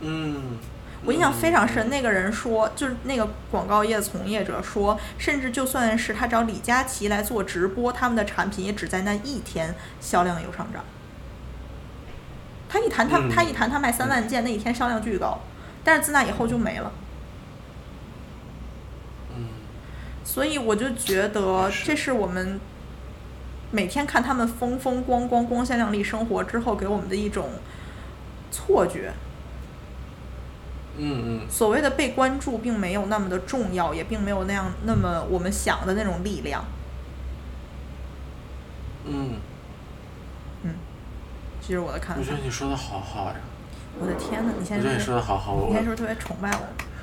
[0.00, 0.58] 嗯，
[1.04, 10.82] 我印象非常深，那个人说，就是那个广告业从业者说，甚至就算是他找李佳琦来做直播，他们的产品也只在那一天销量有上涨。
[12.68, 15.38] 他一谈他、嗯他一谈他卖三万件，那一天销量巨高，
[15.82, 16.92] 但是自那以后就没了。
[19.36, 19.46] 嗯，
[20.24, 22.60] 所以我就觉得这是我们
[23.70, 27.50] 每天看他们风风光光、光鲜亮丽生活之后给我们的一种
[28.50, 29.12] 错觉。
[31.02, 36.64] 嗯嗯所谓的被关注，并没有那么的重要，也并没有那样那么我们想的那种力量。
[39.06, 39.36] 嗯，
[40.64, 40.74] 嗯
[41.62, 42.38] 这是我的看法我觉得。
[42.44, 43.36] 你说的好好呀，
[43.98, 46.58] 我的天呐，你我觉得你现在是说的好好，你我现在是不是特别崇拜我？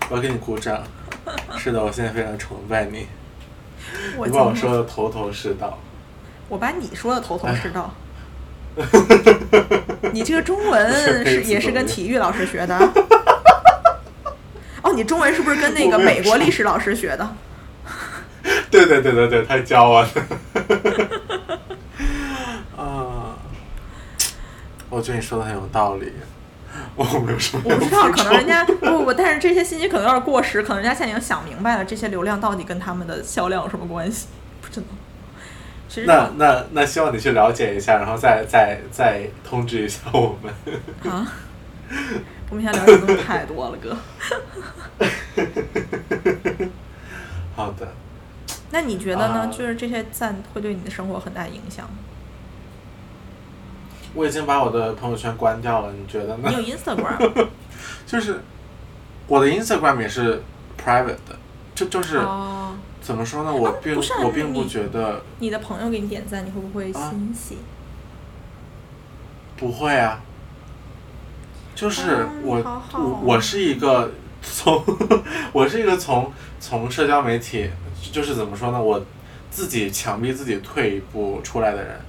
[0.10, 0.82] 我要给你鼓掌。
[1.58, 3.06] 是的，我现在非常崇拜你，
[4.16, 5.78] 我你把我说的头头是道。
[6.48, 7.94] 我把你说的头头是道。
[8.78, 8.86] 哎
[10.14, 10.94] 你这个中文
[11.26, 12.78] 是也是跟体育老师学的？
[14.82, 17.36] 哦，你中文是不是跟那个美国历史老师学的？
[18.72, 20.22] 对对对对对，他教我的。
[22.78, 23.36] 啊，
[24.90, 26.14] 我觉得你说的很有道理。
[26.96, 28.76] 我没有什么我不知道，可能人家不
[29.06, 34.28] 不，但是这些信息可能有点过时，可能人家现在已经想明白了，这些流量到底跟他们的销量有什么关系？
[34.62, 34.88] 不知道。
[35.90, 40.54] 其实那那那希望你去了解一下，然后再再再通知一下我们。
[41.12, 41.32] 啊，
[42.50, 43.96] 我们现在了解的东西太多了，哥。
[47.56, 47.88] 好的，
[48.72, 49.40] 那你觉得呢？
[49.42, 51.94] 啊就是这些赞会对你的生活很大影响吗？
[54.18, 56.54] 我已经把我的朋友圈关掉了，你觉得呢你？
[56.68, 57.48] 有 Instagram
[58.08, 58.42] 就是
[59.28, 60.42] 我的 Instagram 也是
[60.84, 61.38] private 的，
[61.76, 63.54] 就就是、哦，怎么说呢？
[63.54, 67.58] 我并、我并不觉得你的朋友给你点赞，你会不会啊欣喜？
[69.56, 70.22] 不会啊，
[71.76, 74.12] 就是我、我我是一个
[74.42, 74.84] 从
[75.54, 77.70] 我是一个从从社交媒体
[78.12, 78.82] 就是怎么说呢？
[78.82, 79.06] 我
[79.52, 82.00] 自己强逼自己退一步出来的人。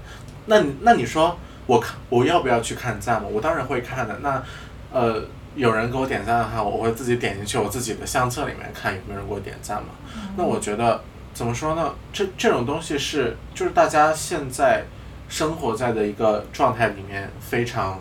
[0.46, 1.36] 那你那你说
[1.68, 3.28] 我看我要不要去看赞嘛？
[3.30, 4.18] 我当然会看的。
[4.20, 4.42] 那
[4.90, 5.22] 呃，
[5.54, 9.90] 有人给我点赞的话，我会自己点进去我自己的相册里面看有没有人给我点赞嘛。
[10.34, 11.02] 那我觉得
[11.34, 11.94] 怎么说呢？
[12.10, 14.84] 这这种东西是就是大家现在
[15.28, 18.00] 生活在的一个状态里面非常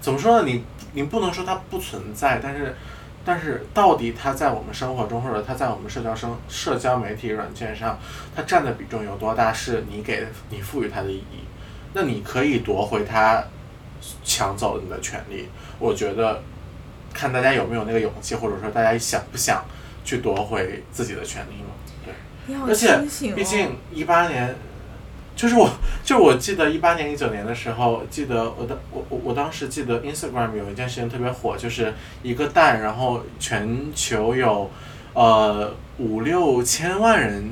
[0.00, 0.48] 怎么说呢？
[0.48, 2.74] 你你不能说它不存在，但是
[3.26, 7.98] 但是到底它在我们生活中或者它在我们社交生社交媒体软件上，
[8.34, 9.52] 它占的比重有多大？
[9.52, 11.44] 是你给你赋予它的意义。
[11.98, 13.42] 那你可以夺回他
[14.22, 15.48] 抢走你的权利。
[15.80, 16.40] 我觉得
[17.12, 19.64] 看大家有没有那个勇气，或者说大家想不想
[20.04, 21.74] 去夺回自己的权利嘛？
[22.04, 22.14] 对。
[22.68, 23.34] 而且。
[23.34, 24.54] 毕竟一八年，
[25.34, 25.68] 就是我，
[26.04, 31.92] 就是我记得一八年、一九年的时候，记得我的我我我当时记得 Instagram 有一件事情特别火，就是
[32.22, 34.70] 一个蛋，然后全球有
[35.14, 37.50] 呃五六千万人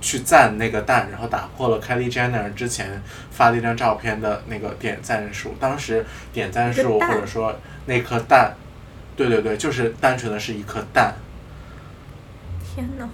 [0.00, 5.54] 去赞那个蛋，然后打破了 Kylie Jenner 之前发的一张照片的那个点赞数。
[5.60, 7.54] 当时点赞数或者说
[7.86, 8.54] 那颗蛋，
[9.16, 11.14] 对对对，就是单纯的是一颗蛋。
[12.62, 13.08] 天呐，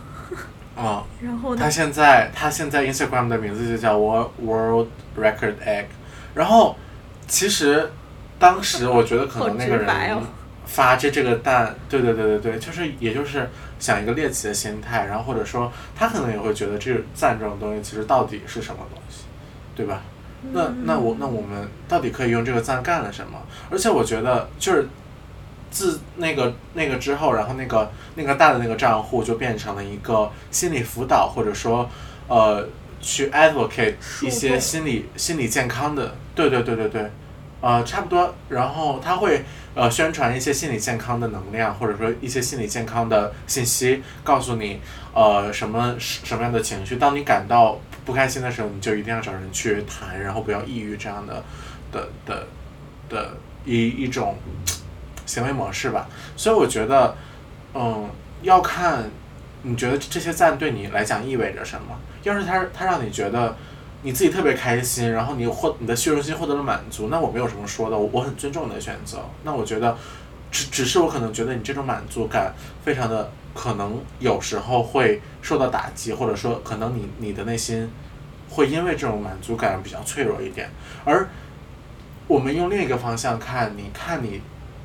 [0.76, 1.68] 嗯， 然后他？
[1.68, 5.86] 现在他现在 Instagram 的名字就叫 World World Record Egg，
[6.34, 6.76] 然后
[7.26, 7.90] 其实
[8.38, 10.22] 当时我觉得可能那个人哦
[10.66, 13.48] 发这这个蛋，对对对对对，就是也就是
[13.78, 19.24] 想一个猎奇的心态，然后或者说他可能也会觉得这赞这种东西其实到底是什么东西，
[19.74, 20.02] 对吧？
[20.52, 23.38] 那那我那我们到底可以用这个赞干了什么？
[23.70, 24.86] 而且我觉得就是
[25.70, 31.88] 自那个那个之后，然后那个那个大的那个账户就变成了一个心理辅导，或者说
[32.28, 32.68] 呃
[33.00, 37.10] 去 advocate 一些心理心理健康的，对对对对对，
[37.60, 38.32] 呃差不多。
[38.48, 39.44] 然后他会
[39.76, 44.80] 呃宣传一些心理健康的能量，或者说一些心理健康的信息，告诉你
[45.12, 51.44] 呃什么什么样的情绪，当你感到不开心的时候，你就一定要找人去谈，然后不要抑郁这样的
[51.92, 52.46] 的的
[53.10, 54.38] 的一一种
[55.26, 56.08] 行为模式吧。
[56.38, 57.14] 所以我觉得，
[57.74, 58.08] 嗯，
[58.40, 59.10] 要看
[59.60, 61.94] 你觉得这些赞对你来讲意味着什么。
[62.22, 63.54] 要是他他让你觉得
[64.02, 69.18] 你自己特别开心，然后你获你的虚荣心获得了满足，那我没有什么说的，我我很尊重你的选择。
[69.42, 69.96] 那我觉得，
[70.50, 77.90] 只只是我可能觉得你这种满足感非常的可能有时候会受到打击，或者说可能你你的内心
[78.50, 80.70] 会因为这种满足感比较脆弱一点。
[81.04, 81.28] 而
[82.28, 84.40] 我们用另一个方向看，你看你，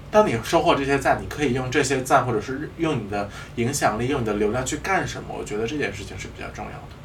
[0.09, 5.35] 当你收获这些赞，你可以用这些赞，或者是用你的影响力、用你的流量去干什么？
[5.37, 7.00] 我觉得这件事情是比较重要的。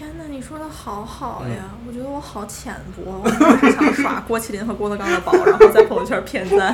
[0.00, 1.64] 天呐，你说的好好嗯呀！
[1.86, 6.72] 我觉得我好浅薄，我只是想 耍郭麒麟和郭德纲的宝，然后在朋友圈骗赞。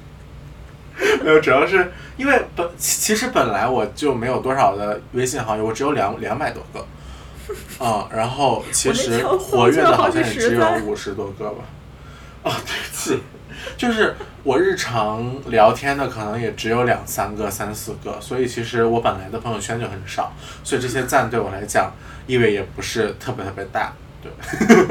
[1.24, 6.86] 没有，主要是因为本其其实本来我就没有多少的微信好友，我只有两两百多个，
[7.80, 11.64] 嗯，然后其实活跃的好像也只有五十多个吧。
[12.42, 13.22] 啊，对不起，
[13.78, 20.30] 就是我日常聊天的可能也只有两三个、三四个，所以其实我本来的朋友圈就很少，
[20.62, 21.90] 所以这些赞对我来讲
[22.28, 24.30] 意味也不是特别特别大，对。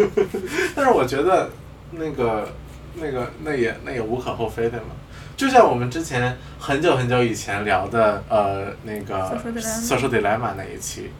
[0.75, 1.49] 但是我觉得
[1.91, 2.51] 那个
[2.95, 4.89] 那个那也那也无可厚非的嘛。
[5.37, 11.11] 就像我们之前很久很久以前聊的，呃，那个 Social dilemma 那一期，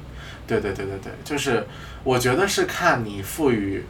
[0.48, 1.68] 对对对对对，就是
[2.04, 3.86] 我觉得是看你赋予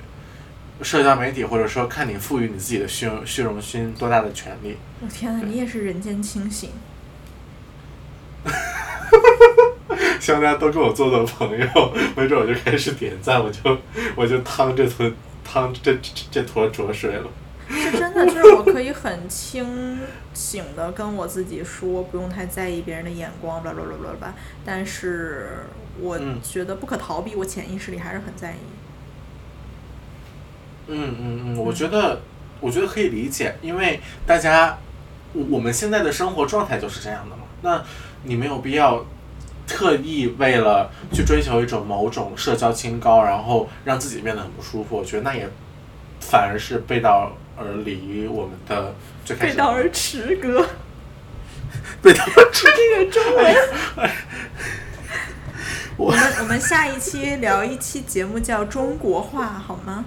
[0.82, 4.76] 社交媒体，或者说看你赋予你自己的虚荣虚荣心多大的权利。
[5.00, 6.72] 我天呐，你也是人间清醒。
[10.20, 13.78] 希望大家都跟我做做朋友，没准我就开始点赞，我就
[14.16, 15.12] 我就趟这坨
[15.44, 17.28] 趟这这这坨浊水了。
[17.70, 20.00] 是真的，就是我可以很清
[20.34, 24.32] 醒的跟我自己说，不用太在意别人的眼光 blah blah blah blah。
[24.66, 25.66] 但是
[26.00, 28.56] 我嗯觉得不可逃避，我潜意识里还是很在意。
[30.88, 32.22] 嗯嗯嗯，我觉得
[32.62, 34.78] 我觉得可以理解，因为大家
[35.34, 37.44] 我我们现在的生活状态就是这样的嘛。
[37.64, 37.84] 那
[38.24, 39.06] 你没有必要
[39.68, 44.98] 特意为了去追求一种某种社交清高，然后让自己变得很不舒服。
[44.98, 45.48] 我觉得那也
[46.22, 48.96] 反而是背道而离我们的
[49.26, 50.66] 最开始背道而驰，哥，
[52.02, 52.68] 背道而驰。
[52.76, 53.56] 这个中文。
[55.98, 60.06] 我我们我们下一期聊一期节目叫中国话，好吗？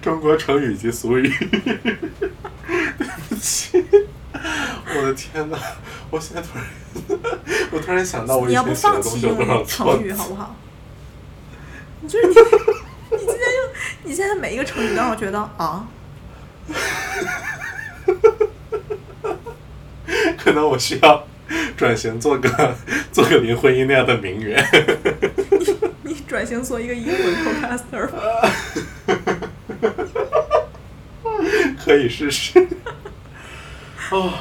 [0.00, 1.28] 中国成语及俗语。
[2.98, 3.84] 对不起，
[4.96, 5.58] 我的天哪！
[6.10, 6.64] 我现在突然，
[7.70, 10.56] 我突然想到我以你要不前写的放弃东西有多少用错成语好不好？
[12.00, 13.72] 你就是你，你今天用
[14.04, 15.86] 你现在每一个成语都让我觉得啊，
[20.38, 21.26] 可能我需要
[21.76, 22.74] 转型做个
[23.12, 24.64] 做个林徽因那样的名媛。
[26.02, 28.50] 你你转型做一个英文 podcaster 吧。
[31.84, 32.66] 可以试试。
[34.10, 34.32] 哦，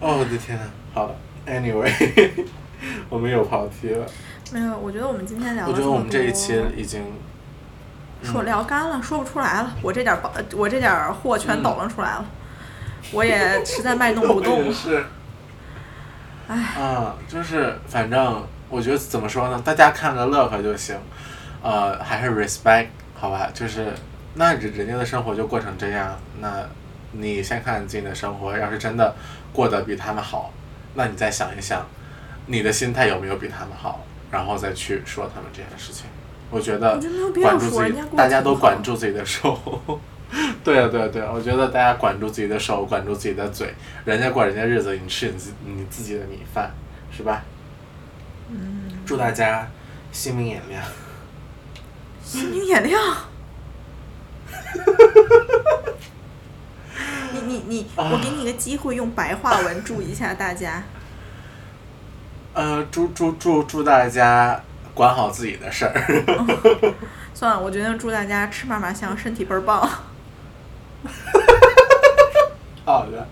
[0.00, 0.64] 哦，我的天呐！
[0.92, 1.14] 好了
[1.46, 2.44] ，Anyway，
[3.08, 4.04] 我们又跑题了。
[4.52, 7.02] 没有，我觉得我们今天聊的我觉得我们这一期已经，
[8.22, 9.72] 说聊干了，说不出来了。
[9.80, 10.16] 我这点
[10.56, 12.24] 我这点儿货全抖楞出来了，
[13.12, 14.72] 我也实在卖弄不动了。
[14.72, 15.04] 是。
[16.48, 20.96] 唉，啊，就是反正我觉得怎么说呢，大家看个乐呵就行，
[21.62, 23.92] 呃，还是 respect 好吧，就是
[24.34, 26.64] 那人人家的生活就过成这样，那
[27.18, 29.14] 你先看你自己的生活，要是真的
[29.52, 30.52] 过得比他们好，
[30.94, 31.86] 那你再想一想，
[32.46, 36.06] 你的心态有没有比他们好，然后再去说他们这件事情。
[36.50, 37.00] 我觉得
[37.42, 39.58] 管住自己大家都管住自己的手。
[40.64, 41.30] 对啊，对啊，对啊！
[41.32, 43.72] 我觉得大家管住自己的手，管住自己的嘴，
[44.04, 46.72] 人家过人家日子，你吃你自你自己的米饭，
[47.16, 47.44] 是吧？
[48.50, 49.68] 嗯，祝大家
[50.10, 50.82] 心明眼亮。
[52.24, 53.00] 心明眼亮。
[57.32, 60.82] 你你你，啊我给你一个机会，用白话文祝一下大家。
[62.54, 64.62] 呃，祝祝祝祝大家
[64.94, 65.92] 管好自己的事儿。
[67.34, 69.86] 算了，我决定祝大家吃嘛嘛香，身体倍儿棒。
[72.84, 73.26] 好的，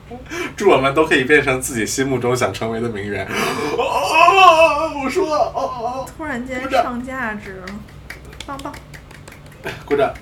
[0.57, 3.25] 祝我们都可以变成自己心目中想成为的名媛。
[3.79, 7.67] 哦，我说了，哦哦突然间上价值了，
[8.45, 8.73] 棒棒。
[9.63, 10.13] 哦，鼓掌。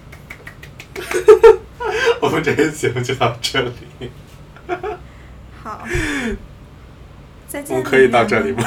[2.20, 4.11] 我们这期节目就到这里，
[5.62, 5.86] 好，
[7.49, 7.76] 再见。
[7.76, 8.62] 我们可以到这里吗？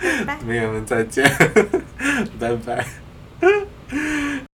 [0.00, 0.36] 拜拜。
[0.36, 1.24] 朋友们再见，
[2.38, 2.86] 拜拜。